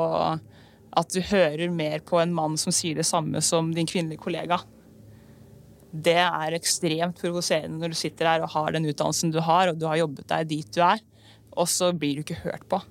At 0.98 1.14
du 1.14 1.22
hører 1.22 1.70
mer 1.74 2.02
på 2.06 2.20
en 2.22 2.34
mann 2.34 2.58
som 2.58 2.74
sier 2.74 2.98
det 2.98 3.06
samme 3.08 3.42
som 3.46 3.70
din 3.76 3.90
kvinnelige 3.90 4.24
kollega, 4.24 4.60
det 5.92 6.20
er 6.20 6.58
ekstremt 6.58 7.22
provoserende 7.22 7.80
når 7.80 7.94
du 7.94 7.98
sitter 7.98 8.28
her 8.30 8.44
og 8.44 8.52
har 8.54 8.74
den 8.76 8.90
utdannelsen 8.90 9.32
du 9.34 9.40
har, 9.44 9.72
og 9.72 9.80
du 9.80 9.88
har 9.90 10.02
jobbet 10.02 10.28
deg 10.30 10.50
dit 10.52 10.76
du 10.76 10.82
er, 10.84 11.02
og 11.58 11.70
så 11.72 11.94
blir 11.96 12.18
du 12.18 12.26
ikke 12.26 12.44
hørt 12.44 12.68
på 12.70 12.82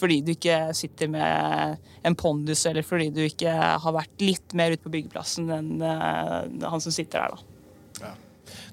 fordi 0.00 0.20
du 0.24 0.32
ikke 0.34 0.56
sitter 0.76 1.10
med 1.12 1.78
en 2.06 2.16
pondus, 2.18 2.64
eller 2.70 2.86
fordi 2.86 3.10
du 3.14 3.22
ikke 3.24 3.52
har 3.52 3.94
vært 3.94 4.24
litt 4.24 4.56
mer 4.56 4.74
ute 4.74 4.84
på 4.84 4.92
byggeplassen 4.94 5.50
enn 5.54 5.70
uh, 5.82 6.46
han 6.46 6.82
som 6.82 6.94
sitter 6.94 7.26
der, 7.26 7.34
da. 7.36 8.04
Ja. 8.06 8.12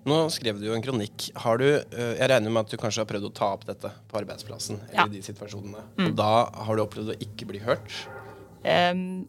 Nå 0.08 0.20
skrev 0.34 0.62
du 0.62 0.70
jo 0.70 0.76
en 0.76 0.84
kronikk. 0.86 1.30
Har 1.44 1.60
du, 1.60 1.66
uh, 1.68 2.14
jeg 2.16 2.32
regner 2.32 2.54
med 2.54 2.64
at 2.64 2.72
du 2.72 2.80
kanskje 2.80 3.04
har 3.04 3.10
prøvd 3.10 3.30
å 3.30 3.34
ta 3.36 3.52
opp 3.58 3.68
dette 3.68 3.92
på 4.08 4.22
arbeidsplassen? 4.22 4.80
eller 4.88 5.02
ja. 5.02 5.08
i 5.10 5.18
de 5.18 5.26
situasjonene. 5.26 5.84
Mm. 5.98 6.06
Og 6.08 6.16
da 6.22 6.32
har 6.68 6.78
du 6.78 6.86
opplevd 6.86 7.16
å 7.16 7.20
ikke 7.28 7.50
bli 7.50 7.64
hørt? 7.66 7.92
Um, 8.64 9.28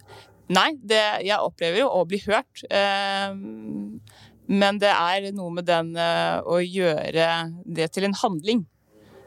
nei, 0.53 0.71
det, 0.81 1.03
jeg 1.27 1.45
opplever 1.45 1.83
jo 1.83 1.91
å 1.93 2.05
bli 2.09 2.21
hørt. 2.25 2.65
Um, 2.71 4.01
men 4.49 4.81
det 4.81 4.91
er 4.95 5.29
noe 5.37 5.53
med 5.59 5.69
den 5.69 5.93
uh, 5.99 6.41
å 6.49 6.61
gjøre 6.63 7.31
det 7.69 7.91
til 7.93 8.09
en 8.09 8.17
handling. 8.23 8.65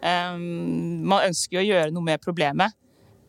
Um, 0.02 1.04
man 1.06 1.28
ønsker 1.30 1.62
å 1.62 1.66
gjøre 1.66 1.94
noe 1.94 2.08
med 2.08 2.24
problemet. 2.24 2.74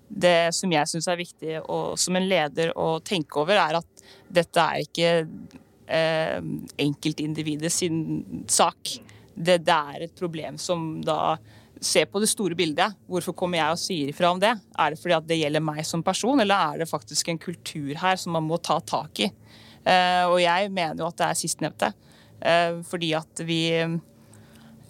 Det 0.09 0.53
som 0.57 0.73
jeg 0.73 0.89
syns 0.89 1.09
er 1.09 1.21
viktig 1.21 1.59
og 1.63 1.99
som 2.01 2.17
en 2.17 2.29
leder 2.29 2.73
å 2.77 2.99
tenke 3.05 3.41
over, 3.41 3.61
er 3.61 3.81
at 3.81 4.05
dette 4.33 4.65
er 4.65 4.87
ikke 4.87 5.13
uh, 5.25 6.41
enkeltindividet 6.81 7.73
sin 7.73 8.45
sak. 8.49 8.97
Det, 9.33 9.63
det, 9.65 9.77
er 9.77 10.07
et 10.07 10.17
problem 10.17 10.59
som 10.61 10.95
da 11.05 11.37
ser 11.83 12.07
på 12.11 12.21
det 12.23 12.31
store 12.31 12.57
bildet. 12.59 12.95
Hvorfor 13.11 13.35
kommer 13.37 13.59
jeg 13.59 13.75
og 13.75 13.81
sier 13.81 14.13
ifra 14.13 14.31
om 14.33 14.41
det? 14.43 14.53
Er 14.79 14.93
det 14.93 15.01
fordi 15.03 15.17
at 15.17 15.27
det 15.29 15.41
gjelder 15.41 15.65
meg 15.65 15.83
som 15.87 16.05
person, 16.07 16.41
eller 16.41 16.73
er 16.73 16.83
det 16.83 16.91
faktisk 16.91 17.33
en 17.33 17.41
kultur 17.43 17.93
her 17.99 18.21
som 18.21 18.37
man 18.37 18.47
må 18.47 18.59
ta 18.63 18.79
tak 18.87 19.25
i? 19.25 19.29
Eh, 19.83 20.23
og 20.29 20.39
jeg 20.43 20.71
mener 20.71 21.03
jo 21.03 21.11
at 21.11 21.19
det 21.19 21.29
er 21.29 21.39
sistnevnte. 21.39 21.93
Eh, 22.41 22.81
fordi 22.87 23.13
at 23.19 23.45
vi 23.47 23.61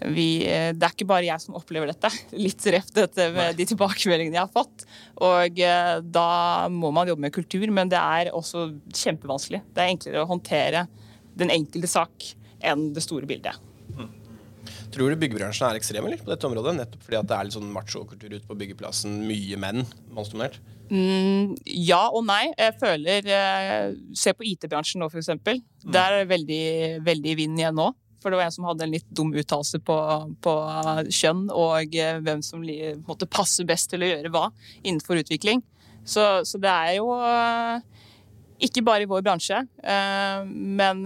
vi, 0.03 0.43
eh, 0.51 0.73
det 0.75 0.83
er 0.83 0.95
ikke 0.97 1.07
bare 1.07 1.29
jeg 1.29 1.45
som 1.45 1.55
opplever 1.55 1.93
dette. 1.93 2.11
Litt 2.45 2.65
reft 2.75 2.97
dette 2.99 3.29
med 3.37 3.57
de 3.57 3.69
tilbakemeldingene 3.71 4.41
jeg 4.41 4.49
har 4.49 4.53
fått. 4.53 4.87
Og 5.23 5.61
da 6.03 6.29
må 6.75 6.91
man 6.91 7.09
jobbe 7.09 7.29
med 7.29 7.35
kultur, 7.35 7.69
men 7.71 7.93
det 7.93 8.01
er 8.01 8.33
også 8.35 8.73
kjempevanskelig. 8.91 9.63
Det 9.71 9.85
er 9.85 9.93
enklere 9.95 10.25
å 10.25 10.31
håndtere 10.31 10.89
den 11.39 11.53
enkelte 11.55 11.89
sak 11.89 12.33
enn 12.63 12.91
det 12.97 13.05
store 13.05 13.29
bildet. 13.31 13.57
Mm. 13.95 14.11
Tror 14.93 15.09
du 15.09 15.17
byggebransjen 15.17 15.71
er 15.71 15.79
ekstrem 15.79 16.05
eller, 16.05 16.21
på 16.21 16.29
dette 16.29 16.49
området? 16.49 16.75
Nettopp 16.77 17.07
fordi 17.07 17.19
at 17.19 17.29
det 17.31 17.37
er 17.37 17.49
litt 17.49 17.57
sånn 17.57 17.73
machokultur 17.73 18.35
ute 18.35 18.45
på 18.49 18.57
byggeplassen. 18.61 19.23
Mye 19.29 19.59
menn 19.61 19.87
mannsdominert? 20.13 20.59
Mm, 20.93 21.55
ja 21.65 22.03
og 22.13 22.27
nei. 22.29 22.51
Jeg 22.51 22.77
føler 22.81 23.29
eh, 23.33 23.95
Se 24.19 24.35
på 24.37 24.45
IT-bransjen 24.45 25.01
nå, 25.01 25.09
f.eks. 25.09 25.31
Mm. 25.33 25.63
Der 25.89 26.03
er 26.03 26.23
det 26.23 26.33
veldig, 26.35 26.65
veldig 27.07 27.37
vind 27.41 27.63
igjen 27.63 27.79
nå. 27.81 27.89
For 28.23 28.31
det 28.31 28.39
var 28.39 28.47
en 28.47 28.55
som 28.55 28.69
hadde 28.69 28.85
en 28.87 28.93
litt 28.93 29.09
dum 29.11 29.33
uttalelse 29.35 29.81
på, 29.83 29.97
på, 30.45 30.53
kjønn 31.09 31.49
og 31.49 31.97
eh, 31.97 32.21
hvem 32.23 32.45
som 32.45 32.63
måtte 33.09 33.31
passe 33.31 33.65
best 33.67 33.91
til 33.95 34.05
å 34.05 34.13
gjøre 34.13 34.35
hva 34.35 34.45
innenfor 34.83 35.23
utvikling. 35.25 35.65
Så, 36.05 36.45
så 36.47 36.61
det 36.61 36.71
er 36.71 36.99
jo 36.99 37.09
eh, 37.17 37.81
ikke 38.63 38.85
bare 38.87 39.07
i 39.07 39.11
vår 39.11 39.25
bransje, 39.27 39.57
men 40.47 41.01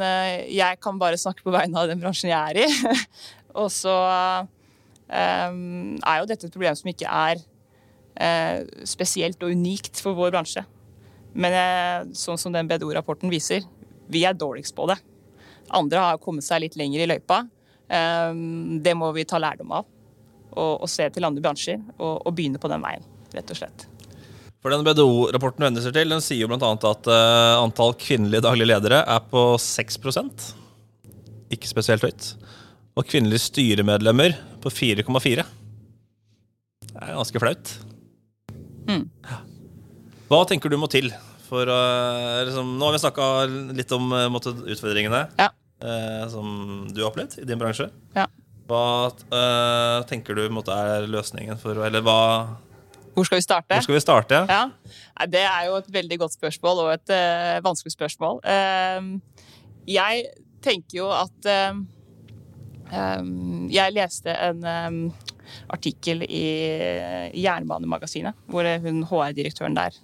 jeg 0.52 0.76
kan 0.84 0.98
bare 1.00 1.16
snakke 1.16 1.40
på 1.40 1.54
vegne 1.54 1.80
av 1.80 1.88
den 1.88 2.02
bransjen 2.02 2.28
jeg 2.28 2.50
er 2.52 2.66
i. 2.66 3.06
og 3.56 3.70
så 3.72 3.96
er 5.06 6.20
jo 6.20 6.28
dette 6.28 6.48
et 6.48 6.54
problem 6.54 6.76
som 6.78 6.90
ikke 6.90 7.08
er 7.08 7.42
spesielt 8.88 9.42
og 9.44 9.52
unikt 9.52 10.00
for 10.02 10.16
vår 10.18 10.32
bransje. 10.34 10.64
Men 11.36 12.14
sånn 12.16 12.40
som 12.40 12.54
den 12.54 12.68
BDO-rapporten 12.68 13.30
viser, 13.32 13.66
vi 14.08 14.24
er 14.26 14.36
dårligst 14.36 14.74
på 14.76 14.86
det. 14.90 14.96
Andre 15.74 16.02
har 16.02 16.22
kommet 16.22 16.46
seg 16.46 16.62
litt 16.62 16.78
lenger 16.78 17.04
i 17.04 17.08
løypa. 17.10 17.42
Ehm, 17.88 18.78
det 18.82 18.94
må 18.98 19.10
vi 19.14 19.26
ta 19.28 19.38
lærdom 19.38 19.74
av 19.78 19.84
og, 20.56 20.72
og 20.82 20.88
se 20.90 21.06
til 21.12 21.26
andre 21.26 21.42
bransjer 21.44 21.78
og, 21.98 22.24
og, 22.24 22.32
begynne 22.34 22.58
på 22.58 22.70
den 22.70 22.82
veien, 22.82 23.04
rett 23.34 23.52
og 23.52 23.58
slett. 23.58 23.86
For 24.64 24.72
den 24.72 24.82
BDO-rapporten 24.86 25.76
du 25.76 25.82
seg 25.84 25.94
til, 25.94 26.10
den 26.10 26.24
sier 26.24 26.42
jo 26.42 26.50
bl.a. 26.50 26.72
at 26.74 27.10
uh, 27.10 27.60
antall 27.60 27.94
kvinnelige 28.00 28.42
daglige 28.46 28.70
ledere 28.72 29.02
er 29.04 29.26
på 29.30 29.42
6% 29.62 30.46
Ikke 31.54 31.70
spesielt 31.70 32.02
høyt. 32.02 32.32
Og 32.96 33.04
kvinnelige 33.04 33.44
styremedlemmer 33.44 34.36
på 34.64 34.72
4,4. 34.72 35.44
Det 36.86 37.02
er 37.02 37.12
ganske 37.12 37.42
flaut. 37.42 37.72
Mm. 38.88 39.04
Hva 40.30 40.38
tenker 40.48 40.72
du 40.72 40.78
må 40.80 40.88
til 40.90 41.10
for 41.46 41.68
uh, 41.70 42.42
liksom, 42.46 42.72
Nå 42.78 42.88
har 42.88 42.96
vi 42.96 43.02
snakka 43.02 43.26
litt 43.76 43.92
om 43.94 44.10
uh, 44.14 44.26
utfordringene 44.34 45.22
ja. 45.38 45.50
uh, 45.84 46.24
som 46.32 46.46
du 46.90 47.02
har 47.02 47.10
opplevd 47.10 47.40
i 47.42 47.46
din 47.48 47.60
bransje. 47.60 47.88
Ja. 48.16 48.26
Hva 48.66 49.12
tenker 50.10 50.34
du 50.34 50.48
måtte, 50.50 50.74
er 50.74 51.04
løsningen 51.06 51.60
for 51.60 51.78
Eller 51.86 52.02
hva 52.02 52.20
hvor 53.14 53.24
skal 53.24 53.38
vi 53.38 53.44
starte? 53.46 53.72
Hvor 53.72 53.84
skal 53.86 53.94
vi 53.94 54.00
starte? 54.02 54.38
Ja. 54.50 54.64
Det 55.30 55.40
er 55.40 55.68
jo 55.70 55.78
et 55.78 55.86
veldig 55.88 56.18
godt 56.20 56.34
spørsmål, 56.34 56.82
og 56.82 56.90
et 56.92 57.12
vanskelig 57.64 57.94
spørsmål. 57.94 58.42
Jeg 59.88 60.26
tenker 60.66 60.98
jo 60.98 61.06
at 61.16 61.48
Jeg 62.86 63.94
leste 63.96 64.30
en 64.30 64.62
um, 64.62 64.98
artikkel 65.74 66.22
i 66.26 66.44
Jernbanemagasinet, 67.34 68.38
hvor 68.50 68.68
hun 68.84 69.02
HR-direktøren 69.10 69.76
der 69.78 69.96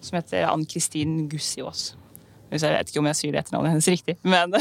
som 0.00 0.16
heter 0.16 0.48
Ann-Kristin 0.48 1.28
Gussiås. 1.28 1.90
Jeg 2.50 2.62
vet 2.64 2.90
ikke 2.90 3.02
om 3.02 3.08
jeg 3.10 3.18
sier 3.18 3.34
det 3.34 3.44
etternavnet 3.44 3.76
hennes 3.76 3.88
riktig. 3.92 4.16
Men, 4.26 4.56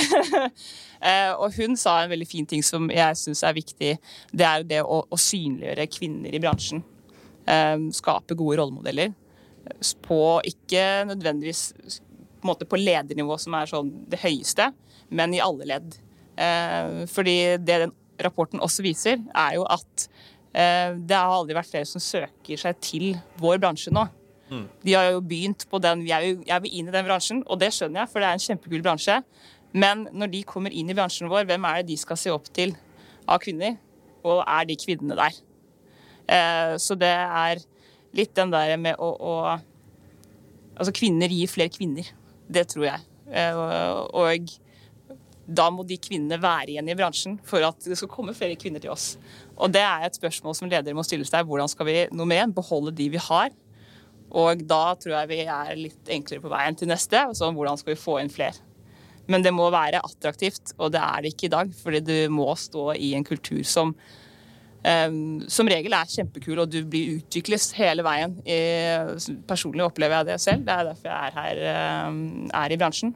eh, 1.09 1.31
og 1.33 1.55
hun 1.55 1.77
sa 1.79 1.95
en 2.03 2.11
veldig 2.11 2.27
fin 2.29 2.45
ting 2.49 2.61
som 2.65 2.85
jeg 2.93 3.17
syns 3.17 3.41
er 3.47 3.55
viktig. 3.57 3.95
Det 4.29 4.45
er 4.45 4.65
det 4.67 4.83
å, 4.83 5.01
å 5.09 5.19
synliggjøre 5.19 5.87
kvinner 5.89 6.35
i 6.35 6.41
bransjen. 6.43 6.83
Eh, 7.49 7.87
skape 7.97 8.37
gode 8.37 8.59
rollemodeller. 8.61 9.15
På 10.05 10.37
ikke 10.45 10.83
nødvendigvis 11.09 11.63
på, 12.43 12.55
på 12.69 12.79
ledernivå, 12.79 13.39
som 13.41 13.57
er 13.57 13.73
sånn 13.73 13.89
det 14.09 14.21
høyeste, 14.21 14.69
men 15.09 15.33
i 15.33 15.41
alle 15.43 15.71
ledd. 15.73 15.97
Eh, 16.39 17.05
fordi 17.11 17.37
det 17.59 17.81
den 17.85 17.95
rapporten 18.23 18.61
også 18.63 18.83
viser, 18.85 19.21
er 19.35 19.59
jo 19.59 19.67
at 19.69 20.09
det 20.49 21.13
har 21.13 21.29
aldri 21.29 21.53
vært 21.53 21.69
flere 21.69 21.85
som 21.85 22.01
søker 22.01 22.57
seg 22.57 22.79
til 22.81 23.03
vår 23.37 23.59
bransje 23.61 23.91
nå. 23.93 24.01
Mm. 24.49 24.63
De 24.81 24.95
har 24.97 25.11
jo 25.11 25.19
begynt 25.21 25.65
på 25.69 25.77
den 25.77 26.01
Jeg 26.07 26.23
vil, 26.23 26.39
jeg 26.47 26.63
vil 26.63 26.77
inn 26.79 26.87
i 26.89 26.93
den 26.95 27.05
bransjen, 27.05 27.43
og 27.45 27.59
det 27.61 27.69
skjønner 27.75 28.01
jeg, 28.01 28.09
for 28.11 28.21
det 28.21 28.29
er 28.29 28.37
en 28.37 28.45
kjempekul 28.47 28.81
bransje. 28.85 29.19
Men 29.77 30.07
når 30.11 30.31
de 30.33 30.41
kommer 30.49 30.73
inn 30.73 30.89
i 30.89 30.95
bransjen 30.97 31.29
vår, 31.29 31.45
hvem 31.49 31.67
er 31.69 31.81
det 31.81 31.91
de 31.91 31.97
skal 32.01 32.17
se 32.17 32.33
opp 32.33 32.49
til 32.53 32.73
av 33.29 33.41
kvinner? 33.43 33.77
Og 34.25 34.41
er 34.41 34.65
de 34.69 34.77
kvinnene 34.79 35.17
der? 35.19 35.37
Eh, 36.29 36.73
så 36.81 36.97
det 36.97 37.13
er 37.13 37.61
litt 38.17 38.33
den 38.37 38.53
der 38.53 38.75
med 38.81 38.97
å, 38.97 39.11
å 39.13 39.35
Altså, 40.79 40.93
kvinner 40.95 41.27
gir 41.27 41.49
flere 41.51 41.73
kvinner. 41.73 42.07
Det 42.47 42.61
tror 42.71 42.85
jeg. 42.85 43.01
Og, 43.51 44.13
og 44.15 44.29
da 45.49 45.65
må 45.73 45.83
de 45.87 45.97
kvinnene 45.97 46.37
være 46.41 46.75
igjen 46.75 46.91
i 46.91 46.95
bransjen 46.97 47.39
for 47.47 47.63
at 47.65 47.81
det 47.87 47.97
skal 47.97 48.11
komme 48.11 48.35
flere 48.37 48.57
kvinner 48.59 48.83
til 48.83 48.93
oss. 48.93 49.15
Og 49.57 49.73
det 49.73 49.81
er 49.81 50.05
et 50.05 50.19
spørsmål 50.19 50.55
som 50.57 50.69
ledere 50.69 50.97
må 50.97 51.05
stille 51.07 51.25
seg. 51.27 51.47
Hvordan 51.49 51.71
skal 51.71 51.89
vi 51.89 51.97
nummer 52.13 52.37
én, 52.37 52.53
beholde 52.53 52.93
de 52.95 53.09
vi 53.15 53.21
har? 53.29 53.51
Og 54.29 54.61
da 54.69 54.83
tror 54.99 55.15
jeg 55.15 55.31
vi 55.31 55.41
er 55.49 55.75
litt 55.77 56.11
enklere 56.13 56.43
på 56.43 56.51
veien 56.53 56.77
til 56.77 56.89
neste. 56.91 57.17
Altså 57.31 57.49
hvordan 57.49 57.79
skal 57.81 57.95
vi 57.95 58.01
få 58.01 58.19
inn 58.21 58.31
flere? 58.33 58.61
Men 59.29 59.45
det 59.45 59.53
må 59.53 59.67
være 59.73 60.01
attraktivt, 60.01 60.73
og 60.77 60.93
det 60.93 61.01
er 61.01 61.21
det 61.21 61.33
ikke 61.33 61.49
i 61.49 61.53
dag. 61.53 61.73
Fordi 61.83 62.01
du 62.05 62.15
må 62.33 62.49
stå 62.57 62.91
i 62.97 63.13
en 63.17 63.25
kultur 63.25 63.61
som 63.67 63.93
um, 64.85 65.41
som 65.51 65.69
regel 65.69 65.95
er 65.95 66.13
kjempekul, 66.13 66.61
og 66.63 66.71
du 66.71 66.81
blir 66.89 67.19
utvikles 67.19 67.71
hele 67.77 68.05
veien. 68.05 68.37
personlig 69.49 69.85
opplever 69.85 70.21
jeg 70.21 70.31
det 70.31 70.39
selv. 70.41 70.65
Det 70.65 70.75
er 70.75 70.89
derfor 70.91 71.13
jeg 71.13 71.33
er 71.33 71.39
her 71.41 72.07
um, 72.09 72.49
er 72.53 72.73
i 72.73 72.79
bransjen. 72.79 73.15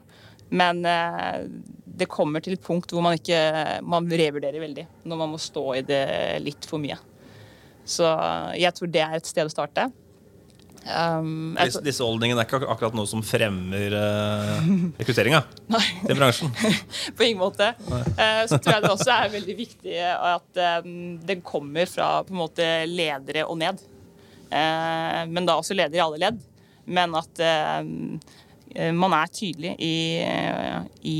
Men 0.50 0.84
uh, 0.86 1.46
det 1.94 2.10
kommer 2.10 2.42
til 2.44 2.56
et 2.56 2.64
punkt 2.64 2.92
hvor 2.92 3.04
man 3.04 3.18
ikke 3.18 3.38
man 3.86 4.08
revurderer 4.10 4.62
veldig. 4.62 4.86
Når 5.04 5.20
man 5.20 5.34
må 5.34 5.40
stå 5.42 5.66
i 5.78 5.82
det 5.86 6.04
litt 6.44 6.66
for 6.68 6.82
mye. 6.82 6.98
Så 7.84 8.08
jeg 8.56 8.72
tror 8.76 8.90
det 8.90 9.04
er 9.04 9.18
et 9.18 9.28
sted 9.28 9.46
å 9.46 9.52
starte. 9.52 9.90
Um, 10.84 11.54
disse, 11.56 11.80
disse 11.80 12.04
holdningene 12.04 12.42
er 12.42 12.44
ikke 12.44 12.68
akkurat 12.68 12.96
noe 12.96 13.08
som 13.08 13.22
fremmer 13.24 13.94
uh, 13.96 14.66
rekrutteringa 14.98 15.40
til 15.64 16.18
bransjen? 16.18 16.52
på 17.16 17.24
ingen 17.24 17.40
måte. 17.40 17.70
Uh, 17.88 18.44
så 18.50 18.58
tror 18.58 18.74
jeg 18.74 18.84
det 18.84 18.92
også 18.92 19.14
er 19.14 19.32
veldig 19.32 19.56
viktig 19.56 19.96
at 20.04 20.62
um, 20.84 20.94
den 21.24 21.44
kommer 21.46 21.88
fra 21.88 22.18
på 22.26 22.36
en 22.36 22.42
måte 22.42 22.68
ledere 22.90 23.46
og 23.48 23.60
ned. 23.62 23.80
Uh, 24.52 25.24
men 25.30 25.48
da 25.48 25.56
også 25.56 25.76
ledere 25.76 26.02
i 26.02 26.04
alle 26.04 26.20
ledd. 26.26 26.44
Men 26.84 27.16
at 27.16 27.40
uh, 27.40 27.80
man 28.92 29.16
er 29.16 29.32
tydelig 29.32 29.76
i, 29.80 29.96
i, 31.06 31.18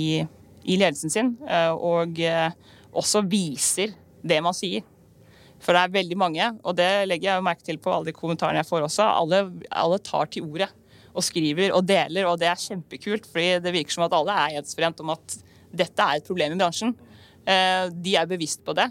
i 0.65 0.79
ledelsen 0.81 1.13
sin, 1.13 1.35
og 1.77 2.19
også 2.97 3.21
viser 3.29 3.93
det 4.25 4.41
man 4.45 4.57
sier. 4.57 4.85
For 5.65 5.77
det 5.77 5.83
er 5.85 5.95
veldig 5.95 6.17
mange, 6.21 6.47
og 6.65 6.77
det 6.77 6.89
legger 7.09 7.31
jeg 7.31 7.45
merke 7.45 7.65
til 7.65 7.79
på 7.81 7.93
alle 7.93 8.11
de 8.11 8.17
kommentarene 8.17 8.61
jeg 8.61 8.69
får 8.69 8.87
også. 8.87 9.07
Alle, 9.07 9.41
alle 9.73 10.01
tar 10.05 10.29
til 10.33 10.49
ordet 10.49 10.69
og 11.15 11.25
skriver 11.25 11.73
og 11.77 11.87
deler, 11.87 12.27
og 12.29 12.41
det 12.41 12.51
er 12.51 12.61
kjempekult. 12.61 13.27
fordi 13.31 13.61
det 13.63 13.73
virker 13.73 13.95
som 13.95 14.05
at 14.05 14.17
alle 14.17 14.35
er 14.35 14.59
ensforent 14.61 15.01
om 15.01 15.15
at 15.15 15.37
dette 15.75 16.03
er 16.03 16.19
et 16.19 16.27
problem 16.27 16.53
i 16.53 16.61
bransjen. 16.61 16.95
Eh, 17.47 17.89
de 17.91 18.17
er 18.17 18.29
bevisst 18.29 18.65
på 18.65 18.75
det. 18.77 18.91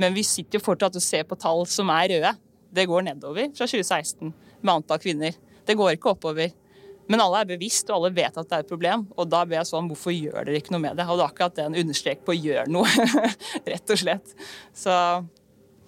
Men 0.00 0.14
vi 0.14 0.24
sitter 0.26 0.58
jo 0.58 0.64
fortsatt 0.64 0.96
og 0.98 1.02
ser 1.02 1.26
på 1.28 1.38
tall 1.38 1.66
som 1.70 1.90
er 1.90 2.08
røde. 2.14 2.32
Det 2.74 2.86
går 2.90 3.06
nedover 3.06 3.50
fra 3.54 3.66
2016 3.66 4.32
med 4.62 4.72
antall 4.74 5.02
kvinner. 5.02 5.36
Det 5.66 5.76
går 5.78 5.94
ikke 5.94 6.14
oppover. 6.14 6.54
Men 7.10 7.20
alle 7.20 7.42
er 7.42 7.52
bevisst, 7.52 7.88
og 7.90 7.98
alle 7.98 8.14
vet 8.16 8.36
at 8.40 8.48
det 8.48 8.58
er 8.58 8.64
et 8.64 8.70
problem. 8.70 9.06
Og 9.18 9.28
da 9.28 9.44
ber 9.44 9.60
jeg 9.60 9.70
sånn, 9.70 9.88
hvorfor 9.92 10.14
gjør 10.14 10.48
dere 10.48 10.60
ikke 10.60 10.74
noe 10.74 10.84
med 10.86 10.98
det? 10.98 11.06
Og 11.08 11.20
det 11.20 11.26
er 11.26 11.32
akkurat 11.32 11.56
det 11.58 11.66
en 11.68 11.80
understrek 11.84 12.24
på 12.24 12.34
å 12.34 12.38
gjøre 12.38 12.66
noe, 12.72 13.08
rett 13.72 13.94
og 13.94 14.00
slett. 14.00 14.36
Så 14.76 14.92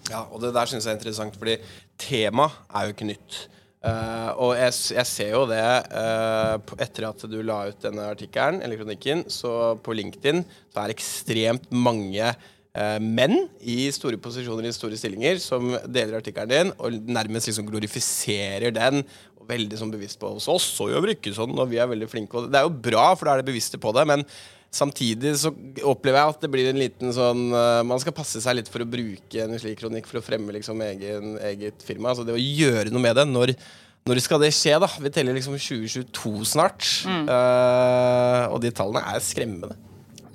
ja, 0.07 0.23
og 0.31 0.41
det 0.43 0.55
der 0.55 0.71
syns 0.71 0.87
jeg 0.87 0.95
er 0.95 0.99
interessant, 1.01 1.37
fordi 1.39 1.57
tema 1.99 2.49
er 2.71 2.87
jo 2.87 2.95
ikke 2.95 3.09
nytt. 3.09 3.39
Uh, 3.87 4.31
og 4.43 4.53
jeg, 4.59 4.75
jeg, 4.97 5.07
ser 5.07 5.33
jo 5.37 5.45
det 5.47 5.63
uh, 5.95 6.57
etter 6.83 7.07
at 7.07 7.25
du 7.31 7.37
la 7.45 7.61
ut 7.71 7.85
denne 7.85 8.09
artikkelen, 8.11 8.59
eller 8.65 8.81
kronikken, 8.81 9.25
så 9.31 9.77
på 9.83 9.95
LinkedIn 9.95 10.43
så 10.73 10.83
er 10.83 10.91
det 10.91 10.97
ekstremt 10.97 11.69
mange 11.71 12.33
uh, 12.33 12.99
menn 13.03 13.37
i 13.63 13.85
store 13.95 14.19
posisjoner 14.23 14.67
i 14.67 14.75
store 14.75 14.99
stillinger 14.99 15.39
som 15.43 15.76
deler 15.87 16.19
artikkelen 16.19 16.50
din 16.50 16.75
og 16.81 16.99
nærmest 17.07 17.52
liksom 17.52 17.69
glorifiserer 17.69 18.75
den. 18.75 19.05
Veldig 19.47 19.78
sånn 19.78 19.95
bevisst 19.95 20.19
på 20.21 20.32
hos 20.35 20.49
oss, 20.50 20.67
så 20.78 20.91
gjør 20.91 21.06
vi 21.06 21.17
ikke 21.17 21.35
sånn, 21.37 21.54
og 21.54 21.71
vi 21.71 21.80
er 21.82 21.89
veldig 21.91 22.11
flinke. 22.11 22.39
Og 22.39 22.52
det 22.52 22.61
er 22.61 22.67
jo 22.67 22.76
bra, 22.89 23.09
for 23.15 23.28
da 23.28 23.37
er 23.37 23.43
det 23.43 23.50
bevisste 23.50 23.80
på 23.82 23.95
det. 23.97 24.06
men 24.11 24.26
Samtidig 24.76 25.32
så 25.41 25.52
opplever 25.87 26.21
jeg 26.21 26.35
at 26.35 26.43
det 26.43 26.50
blir 26.52 26.69
en 26.69 26.80
liten 26.80 27.13
sånn 27.15 27.47
uh, 27.54 27.80
Man 27.87 28.00
skal 28.02 28.13
passe 28.17 28.43
seg 28.43 28.59
litt 28.59 28.69
for 28.69 28.82
å 28.82 28.89
bruke 28.91 29.45
en 29.45 29.54
slik 29.63 29.78
kronikk 29.80 30.09
for 30.11 30.21
å 30.21 30.25
fremme 30.25 30.52
liksom 30.56 30.82
egen, 30.85 31.37
eget 31.47 31.85
firma. 31.87 32.11
Altså 32.13 32.26
det 32.26 32.35
å 32.35 32.41
gjøre 32.41 32.93
noe 32.93 33.04
med 33.04 33.17
det. 33.17 33.25
Når, 33.30 33.54
når 34.11 34.21
skal 34.25 34.43
det 34.43 34.52
skje, 34.56 34.75
da? 34.82 34.91
Vi 35.00 35.13
teller 35.15 35.39
liksom 35.39 35.56
2022 35.56 36.35
snart. 36.50 36.89
Mm. 37.09 37.25
Uh, 37.30 38.45
og 38.52 38.61
de 38.65 38.75
tallene 38.75 39.04
er 39.15 39.25
skremmende. 39.25 39.78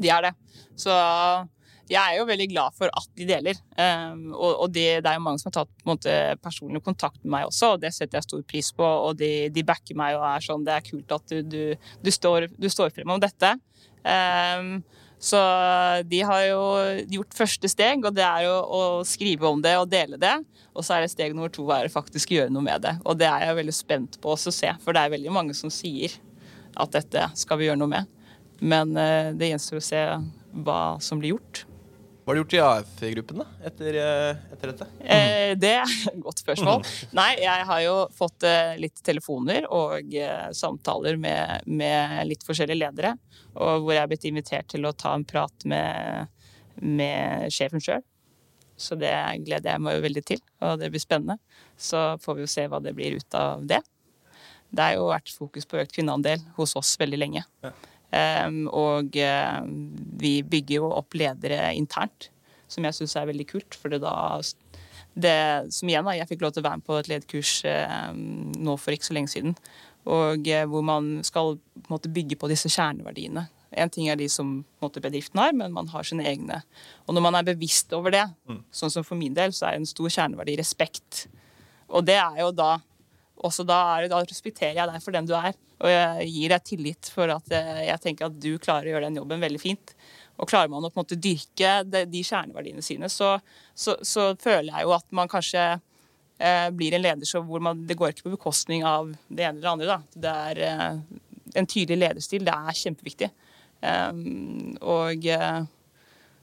De 0.02 0.10
er 0.10 0.30
det. 0.30 0.34
Så 0.80 0.96
jeg 1.92 2.00
er 2.00 2.20
jo 2.20 2.28
veldig 2.30 2.48
glad 2.54 2.78
for 2.78 2.92
at 2.96 3.10
de 3.20 3.28
deler. 3.28 3.58
Um, 3.76 4.32
og, 4.32 4.70
det, 4.72 5.02
det, 5.04 5.10
er 5.10 5.18
jo 5.18 5.26
mange 5.26 5.42
som 5.42 5.50
har 5.50 5.58
tatt 5.62 5.86
måte, 5.88 6.16
personlig 6.44 6.84
kontakt 6.86 7.20
med 7.24 7.34
meg 7.36 7.50
også, 7.50 7.74
og 7.76 7.84
det 7.84 7.92
setter 7.96 8.20
jeg 8.20 8.30
stor 8.30 8.46
pris 8.48 8.72
på. 8.78 8.88
Og 8.88 9.20
de, 9.20 9.50
de 9.54 9.66
backer 9.68 9.98
meg 10.00 10.16
og 10.20 10.26
er 10.30 10.46
sånn 10.46 10.66
Det 10.68 10.78
er 10.78 10.88
kult 10.88 11.16
at 11.18 11.34
du, 11.34 11.42
du, 11.44 11.92
du, 12.02 12.12
står, 12.14 12.48
du 12.56 12.70
står 12.72 12.94
frem 12.96 13.12
om 13.12 13.22
dette. 13.22 13.54
Um, 14.02 14.80
så 15.22 15.38
de 16.10 16.24
har 16.26 16.44
jo 16.48 16.62
gjort 17.14 17.36
første 17.38 17.70
steg, 17.70 18.08
og 18.08 18.16
det 18.18 18.26
er 18.26 18.48
jo 18.48 18.56
å 18.58 18.82
skrive 19.06 19.52
om 19.52 19.62
det 19.62 19.76
og 19.78 19.92
dele 19.92 20.18
det. 20.22 20.34
Og 20.74 20.86
så 20.86 20.96
er 20.96 21.06
det 21.06 21.12
steg 21.14 21.36
nummer 21.36 21.52
to 21.54 21.68
er 21.76 21.92
faktisk 21.94 22.32
å 22.32 22.40
gjøre 22.40 22.56
noe 22.56 22.66
med 22.66 22.82
det. 22.88 22.96
Og 23.06 23.20
det 23.20 23.28
er 23.30 23.46
jeg 23.46 23.60
veldig 23.60 23.76
spent 23.76 24.18
på 24.24 24.34
å 24.34 24.40
se, 24.42 24.72
for 24.82 24.98
det 24.98 25.04
er 25.04 25.14
veldig 25.14 25.36
mange 25.36 25.58
som 25.58 25.70
sier 25.74 26.16
at 26.80 26.96
dette 26.96 27.28
skal 27.38 27.60
vi 27.60 27.68
gjøre 27.68 27.84
noe 27.84 27.92
med. 27.92 28.10
Men 28.62 28.96
uh, 28.98 29.30
det 29.38 29.52
gjenstår 29.52 29.82
å 29.82 29.86
se 29.92 30.06
hva 30.66 30.82
som 31.04 31.22
blir 31.22 31.36
gjort. 31.36 31.66
Hva 32.22 32.30
har 32.30 32.38
du 32.38 32.42
gjort 32.44 32.54
i 32.54 32.60
AF-gruppen 32.62 33.40
da, 33.42 33.46
etter, 33.66 33.96
eh, 33.98 34.42
etter 34.54 34.70
dette? 34.70 34.86
Eh, 35.02 35.54
det 35.58 35.72
er 35.80 35.94
et 36.12 36.20
godt 36.22 36.44
spørsmål. 36.44 36.84
Nei, 37.18 37.32
jeg 37.42 37.66
har 37.66 37.82
jo 37.82 37.96
fått 38.14 38.46
eh, 38.46 38.76
litt 38.78 39.02
telefoner 39.02 39.66
og 39.74 40.14
eh, 40.14 40.52
samtaler 40.54 41.18
med, 41.18 41.66
med, 41.66 42.20
litt 42.30 42.46
forskjellige 42.46 42.78
ledere. 42.78 43.16
Og 43.58 43.88
hvor 43.88 43.96
jeg 43.96 44.04
er 44.04 44.12
blitt 44.12 44.30
invitert 44.30 44.70
til 44.70 44.86
å 44.86 44.94
ta 44.94 45.16
en 45.18 45.26
prat 45.26 45.66
med, 45.66 46.30
med 46.78 47.50
sjefen 47.50 47.82
sjøl. 47.82 48.06
Så 48.78 48.98
det 49.02 49.14
gleder 49.42 49.74
jeg 49.74 49.82
meg 49.82 49.98
jo 49.98 50.06
veldig 50.06 50.24
til, 50.26 50.46
og 50.62 50.78
det 50.82 50.92
blir 50.94 51.02
spennende. 51.02 51.42
Så 51.74 52.20
får 52.22 52.38
vi 52.38 52.46
jo 52.46 52.54
se 52.54 52.68
hva 52.70 52.82
det 52.86 52.94
blir 52.98 53.18
ut 53.18 53.38
av 53.38 53.66
det. 53.66 53.82
Det 54.72 54.86
har 54.86 54.96
jo 54.96 55.10
vært 55.10 55.34
fokus 55.34 55.66
på 55.68 55.82
økt 55.82 55.98
kvinneandel 55.98 56.46
hos 56.56 56.78
oss 56.80 56.94
veldig 57.02 57.20
lenge. 57.20 57.44
Ja. 57.66 57.74
Ehm, 58.16 58.66
og 58.68 59.16
eh, 59.20 59.62
vi 60.22 60.40
bygger 60.44 60.82
jo 60.82 60.92
opp 60.92 61.16
ledere 61.18 61.72
internt, 61.78 62.30
som 62.72 62.88
jeg 62.88 62.98
syns 62.98 63.16
er 63.20 63.30
veldig 63.30 63.48
kult. 63.52 63.78
For 63.78 63.94
det 63.94 64.02
da 64.04 64.16
det, 65.12 65.72
som 65.76 65.90
igjen 65.90 66.08
da, 66.08 66.16
Jeg 66.16 66.30
fikk 66.30 66.44
lov 66.46 66.54
til 66.56 66.64
å 66.64 66.70
være 66.70 66.80
med 66.80 66.88
på 66.88 66.98
et 67.00 67.10
lederkurs 67.12 67.56
eh, 67.68 68.12
nå 68.16 68.78
for 68.80 68.96
ikke 68.96 69.10
så 69.10 69.16
lenge 69.18 69.34
siden. 69.34 69.56
Og 70.08 70.48
eh, 70.48 70.68
hvor 70.68 70.86
man 70.88 71.18
skal 71.28 71.58
på 71.58 71.88
en 71.88 71.96
måte, 71.96 72.12
bygge 72.12 72.40
på 72.40 72.50
disse 72.52 72.72
kjerneverdiene. 72.72 73.48
En 73.72 73.92
ting 73.92 74.10
er 74.12 74.18
de 74.20 74.28
som 74.32 74.58
måte, 74.84 75.04
bedriften 75.04 75.40
har, 75.40 75.54
men 75.56 75.72
man 75.72 75.88
har 75.94 76.08
sine 76.08 76.26
egne. 76.28 76.60
Og 77.08 77.16
når 77.16 77.24
man 77.24 77.38
er 77.40 77.48
bevisst 77.48 77.94
over 77.96 78.12
det, 78.12 78.26
mm. 78.50 78.64
sånn 78.76 78.92
som 78.92 79.06
for 79.08 79.20
min 79.20 79.36
del, 79.36 79.54
så 79.56 79.70
er 79.70 79.80
en 79.80 79.88
stor 79.88 80.12
kjerneverdi 80.12 80.58
respekt. 80.60 81.26
Og 81.88 82.04
det 82.08 82.18
er 82.20 82.42
jo 82.44 82.50
da 82.56 82.74
også 83.42 83.66
da, 83.68 83.80
er, 83.96 84.08
da 84.12 84.22
respekterer 84.22 84.78
jeg 84.78 84.90
deg 84.90 85.04
for 85.04 85.16
den 85.16 85.28
du 85.30 85.36
er. 85.38 85.56
Og 85.82 85.90
jeg 85.90 86.28
gir 86.30 86.54
deg 86.54 86.66
tillit 86.68 87.12
for 87.14 87.32
at 87.34 87.54
jeg, 87.54 87.86
jeg 87.88 88.04
tenker 88.04 88.28
at 88.28 88.42
du 88.42 88.52
klarer 88.62 88.90
å 88.90 88.94
gjøre 88.96 89.08
den 89.10 89.22
jobben 89.22 89.42
veldig 89.42 89.62
fint. 89.62 89.96
Og 90.42 90.50
klarer 90.50 90.72
man 90.72 90.86
å 90.86 90.90
på 90.90 91.00
en 91.00 91.04
måte 91.04 91.20
dyrke 91.22 91.80
de, 91.86 92.04
de 92.10 92.22
kjerneverdiene 92.26 92.84
sine, 92.86 93.10
så, 93.12 93.36
så, 93.78 93.98
så, 94.06 94.32
føler 94.42 94.72
jeg 94.72 94.88
jo 94.88 94.94
at 94.96 95.06
man 95.14 95.30
kanskje 95.30 95.66
eh, 96.42 96.70
blir 96.74 96.96
en 96.98 97.04
leder 97.04 97.30
så 97.30 97.44
hvor 97.46 97.62
man, 97.64 97.84
det 97.88 97.98
går 98.00 98.14
ikke 98.14 98.30
på 98.30 98.36
bekostning 98.38 98.86
av 98.88 99.12
det 99.28 99.46
ene 99.46 99.60
eller 99.60 99.68
det 99.68 99.74
andre. 99.74 99.90
Da. 99.92 100.22
Det 100.26 100.36
er 100.48 100.64
eh, 100.70 101.20
en 101.62 101.70
tydelig 101.70 102.00
lederstil. 102.00 102.46
Det 102.48 102.56
er 102.56 102.80
kjempeviktig. 102.82 103.32
Um, 103.82 104.76
og 104.86 105.26
eh, 105.26 105.62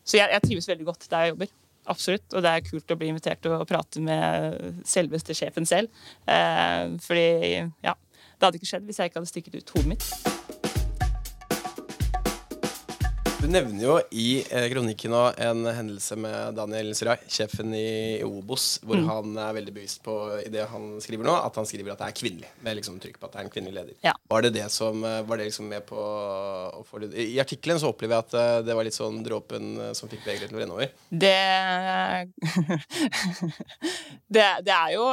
Så 0.02 0.18
jeg, 0.18 0.26
jeg 0.34 0.42
trives 0.42 0.66
veldig 0.70 0.86
godt 0.88 1.06
der 1.10 1.26
jeg 1.26 1.34
jobber. 1.34 1.50
Absolutt. 1.88 2.26
Og 2.34 2.44
det 2.44 2.52
er 2.52 2.66
kult 2.66 2.94
å 2.94 2.98
bli 3.00 3.12
invitert 3.12 3.42
til 3.44 3.56
å 3.56 3.66
prate 3.68 4.02
med 4.04 4.82
selveste 4.88 5.36
sjefen 5.36 5.68
selv. 5.68 5.92
Eh, 6.28 6.96
fordi, 7.04 7.30
ja 7.84 7.96
Det 8.38 8.46
hadde 8.46 8.60
ikke 8.60 8.70
skjedd 8.70 8.84
hvis 8.86 9.00
jeg 9.00 9.10
ikke 9.10 9.18
hadde 9.22 9.32
stikket 9.32 9.58
ut 9.58 9.72
hodet 9.74 9.94
mitt. 9.96 10.37
Du 13.38 13.44
nevner 13.46 13.84
jo 13.84 13.92
i 14.18 14.40
eh, 14.50 14.64
kronikken 14.72 15.12
nå 15.14 15.20
en 15.38 15.60
hendelse 15.70 16.16
med 16.18 16.56
Daniel 16.58 16.90
Sirai, 16.98 17.14
sjefen 17.30 17.70
i 17.76 18.18
Obos, 18.26 18.80
hvor 18.82 18.98
mm. 18.98 19.06
han 19.06 19.36
er 19.38 19.52
veldig 19.60 19.74
bevisst 19.76 20.02
på 20.02 20.14
i 20.40 20.50
det 20.50 20.64
han 20.72 21.00
skriver 21.02 21.24
nå, 21.28 21.34
at 21.46 21.54
han 21.60 21.66
skriver 21.68 21.92
at 21.94 22.00
det 22.02 22.08
er 22.08 22.16
kvinnelig. 22.18 22.50
Med 22.66 22.76
liksom 22.80 22.98
trykk 22.98 23.20
på 23.20 23.26
at 23.28 23.32
det 23.36 23.40
er 23.40 23.46
en 23.46 23.54
kvinnelig 23.54 23.76
leder. 23.76 23.94
Ja. 24.02 24.14
Var 24.34 24.40
det 24.42 24.50
det 24.58 24.66
som 24.74 25.04
eh, 25.06 25.26
Var 25.28 25.38
det 25.38 25.48
liksom 25.52 25.66
med 25.70 25.86
på 25.86 25.98
å 26.02 26.82
få 26.88 26.98
litt 27.04 27.14
I 27.14 27.38
artikkelen 27.38 27.78
så 27.78 27.92
opplever 27.92 28.18
jeg 28.18 28.26
at 28.26 28.34
eh, 28.42 28.58
det 28.66 28.74
var 28.80 28.90
litt 28.90 28.98
sånn 28.98 29.22
dråpen 29.22 29.94
som 29.94 30.10
fikk 30.10 30.26
begeret 30.26 30.50
til 30.50 30.58
å 30.58 30.62
renne 30.64 30.74
over. 30.74 30.90
Det 31.08 31.38
det, 34.34 34.48
det, 34.66 34.74
er 34.74 34.90
jo, 34.96 35.06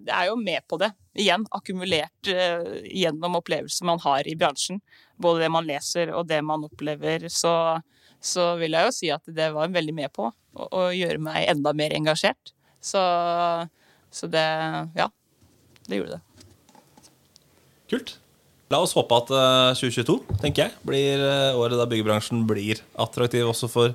det 0.00 0.12
er 0.16 0.24
jo 0.30 0.36
med 0.40 0.64
på 0.64 0.80
det. 0.80 0.96
Igjen 1.16 1.46
akkumulert 1.56 2.28
uh, 2.28 2.74
gjennom 2.84 3.38
opplevelser 3.38 3.86
man 3.88 4.02
har 4.04 4.26
i 4.28 4.34
bransjen 4.36 4.82
både 5.22 5.44
det 5.44 5.50
man 5.52 5.66
leser 5.68 6.12
og 6.14 6.26
det 6.30 6.42
man 6.44 6.64
opplever, 6.66 7.28
så, 7.32 7.54
så 8.20 8.52
vil 8.60 8.76
jeg 8.76 8.88
jo 8.88 8.94
si 8.94 9.10
at 9.14 9.32
det 9.38 9.50
var 9.54 9.72
veldig 9.72 9.94
med 9.96 10.12
på 10.14 10.28
å, 10.28 10.68
å 10.68 10.84
gjøre 10.94 11.22
meg 11.22 11.48
enda 11.52 11.72
mer 11.76 11.94
engasjert. 11.96 12.52
Så, 12.80 13.02
så, 14.12 14.30
det 14.30 14.46
Ja. 14.98 15.10
Det 15.86 16.00
gjorde 16.00 16.16
det. 16.16 16.46
Kult. 17.92 18.16
La 18.74 18.80
oss 18.82 18.96
håpe 18.98 19.14
at 19.20 19.28
eh, 19.30 19.76
2022 19.78 20.16
tenker 20.42 20.64
jeg, 20.64 20.74
blir 20.82 21.22
eh, 21.22 21.54
året 21.54 21.78
da 21.78 21.86
byggebransjen 21.86 22.40
blir 22.50 22.80
attraktiv 22.98 23.46
også 23.46 23.70
for 23.70 23.94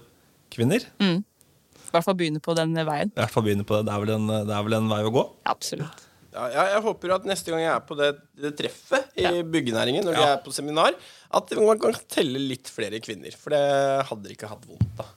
kvinner. 0.55 0.85
I 1.03 1.91
hvert 1.91 2.07
fall 2.07 2.15
begynne 2.15 2.39
på 2.39 2.55
den 2.55 2.71
veien. 2.87 3.11
I 3.11 3.19
hvert 3.19 3.33
fall 3.33 3.43
begynne 3.43 3.67
på 3.67 3.75
det. 3.75 3.89
Det 3.89 3.97
er 3.97 4.05
vel 4.05 4.13
en, 4.15 4.31
det 4.47 4.55
er 4.55 4.63
vel 4.69 4.77
en 4.77 4.87
vei 4.93 5.01
å 5.03 5.11
gå. 5.11 5.25
Absolutt. 5.51 6.07
Ja, 6.31 6.45
jeg, 6.47 6.67
jeg 6.75 6.83
håper 6.85 7.15
at 7.17 7.25
neste 7.27 7.51
gang 7.51 7.63
jeg 7.63 7.71
er 7.73 7.81
på 7.83 7.95
det, 7.99 8.11
det 8.39 8.53
treffet 8.59 9.17
i 9.19 9.41
byggenæringen, 9.43 10.05
når 10.07 10.15
ja. 10.15 10.21
jeg 10.21 10.35
er 10.37 10.43
på 10.45 10.53
seminar, 10.55 10.95
at 11.35 11.55
man 11.59 11.81
kan 11.81 11.97
telle 12.11 12.39
litt 12.39 12.71
flere 12.71 13.01
kvinner. 13.03 13.35
For 13.35 13.51
det 13.51 13.65
hadde 14.07 14.31
ikke 14.31 14.51
hatt 14.51 14.63
vondt 14.69 15.03
av. 15.03 15.11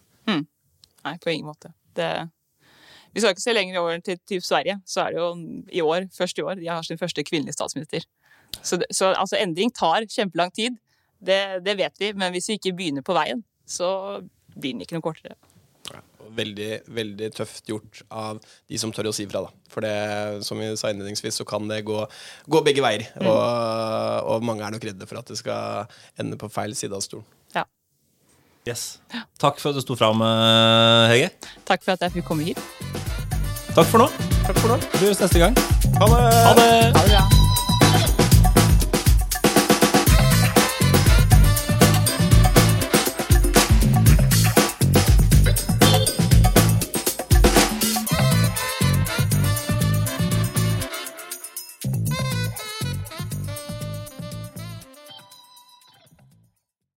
Nei, 1.05 1.19
på 1.21 1.31
ingen 1.31 1.47
måte. 1.47 1.71
Det, 1.95 2.09
vi 3.13 3.23
skal 3.23 3.35
ikke 3.35 3.45
se 3.45 3.55
lenger 3.55 3.81
over 3.81 4.01
til, 4.05 4.19
til 4.27 4.43
Sverige, 4.43 4.79
så 4.89 5.05
er 5.05 5.15
det 5.15 5.21
jo 5.21 5.31
i 5.71 5.83
år, 5.85 6.09
først 6.17 6.39
i 6.39 6.45
år, 6.45 6.57
de 6.59 6.71
har 6.71 6.83
sin 6.83 6.99
første 6.99 7.25
kvinnelige 7.27 7.57
statsminister. 7.57 8.07
Så, 8.63 8.79
det, 8.81 8.89
så 8.91 9.13
altså, 9.13 9.37
endring 9.39 9.73
tar 9.75 10.07
kjempelang 10.11 10.53
tid. 10.55 10.79
Det, 11.25 11.41
det 11.65 11.77
vet 11.79 12.01
vi, 12.01 12.13
men 12.13 12.33
hvis 12.33 12.49
vi 12.49 12.59
ikke 12.59 12.75
begynner 12.77 13.05
på 13.07 13.17
veien, 13.17 13.45
så 13.67 14.21
blir 14.55 14.75
den 14.75 14.85
ikke 14.85 14.99
noe 14.99 15.05
kortere. 15.05 15.37
Veldig, 16.35 16.71
veldig 16.97 17.31
tøft 17.37 17.69
gjort 17.69 18.03
av 18.11 18.41
de 18.43 18.81
som 18.81 18.93
tør 18.95 19.11
å 19.11 19.15
si 19.15 19.27
fra, 19.31 19.45
da. 19.45 19.71
For 19.71 19.85
det, 19.85 19.95
som 20.47 20.61
vi 20.61 20.71
sa 20.79 20.91
innledningsvis, 20.93 21.41
så 21.41 21.47
kan 21.49 21.69
det 21.71 21.83
gå, 21.87 22.01
gå 22.51 22.63
begge 22.67 22.85
veier. 22.85 23.07
Og, 23.23 23.39
og 24.35 24.47
mange 24.47 24.67
er 24.67 24.75
nok 24.75 24.87
redde 24.89 25.09
for 25.11 25.21
at 25.21 25.31
det 25.31 25.39
skal 25.41 25.91
ende 26.21 26.39
på 26.41 26.51
feil 26.53 26.77
side 26.79 26.97
av 26.97 27.05
stolen. 27.05 27.27
Ja. 27.55 27.67
Yes. 28.69 28.99
Takk 29.41 29.61
for 29.61 29.75
at 29.75 29.79
du 29.79 29.85
sto 29.85 29.99
fram, 30.01 30.25
eh, 30.25 31.13
Hege. 31.13 31.31
Takk 31.69 31.85
for 31.85 31.99
at 31.99 32.07
jeg 32.07 32.19
fikk 32.19 32.31
komme 32.33 32.49
hit. 32.49 32.61
Takk 33.75 33.89
for 33.91 34.05
nå. 34.05 34.11
Takk 34.47 34.61
for 34.61 34.75
nå. 34.75 34.83
Vi 34.99 35.07
høres 35.09 35.25
neste 35.25 35.43
gang. 35.43 35.57
Ha 36.01 36.13
det! 36.13 36.21
Ha 36.49 36.53
det! 36.61 36.69
Ha 36.95 37.09
det 37.09 37.17
bra. 37.17 37.34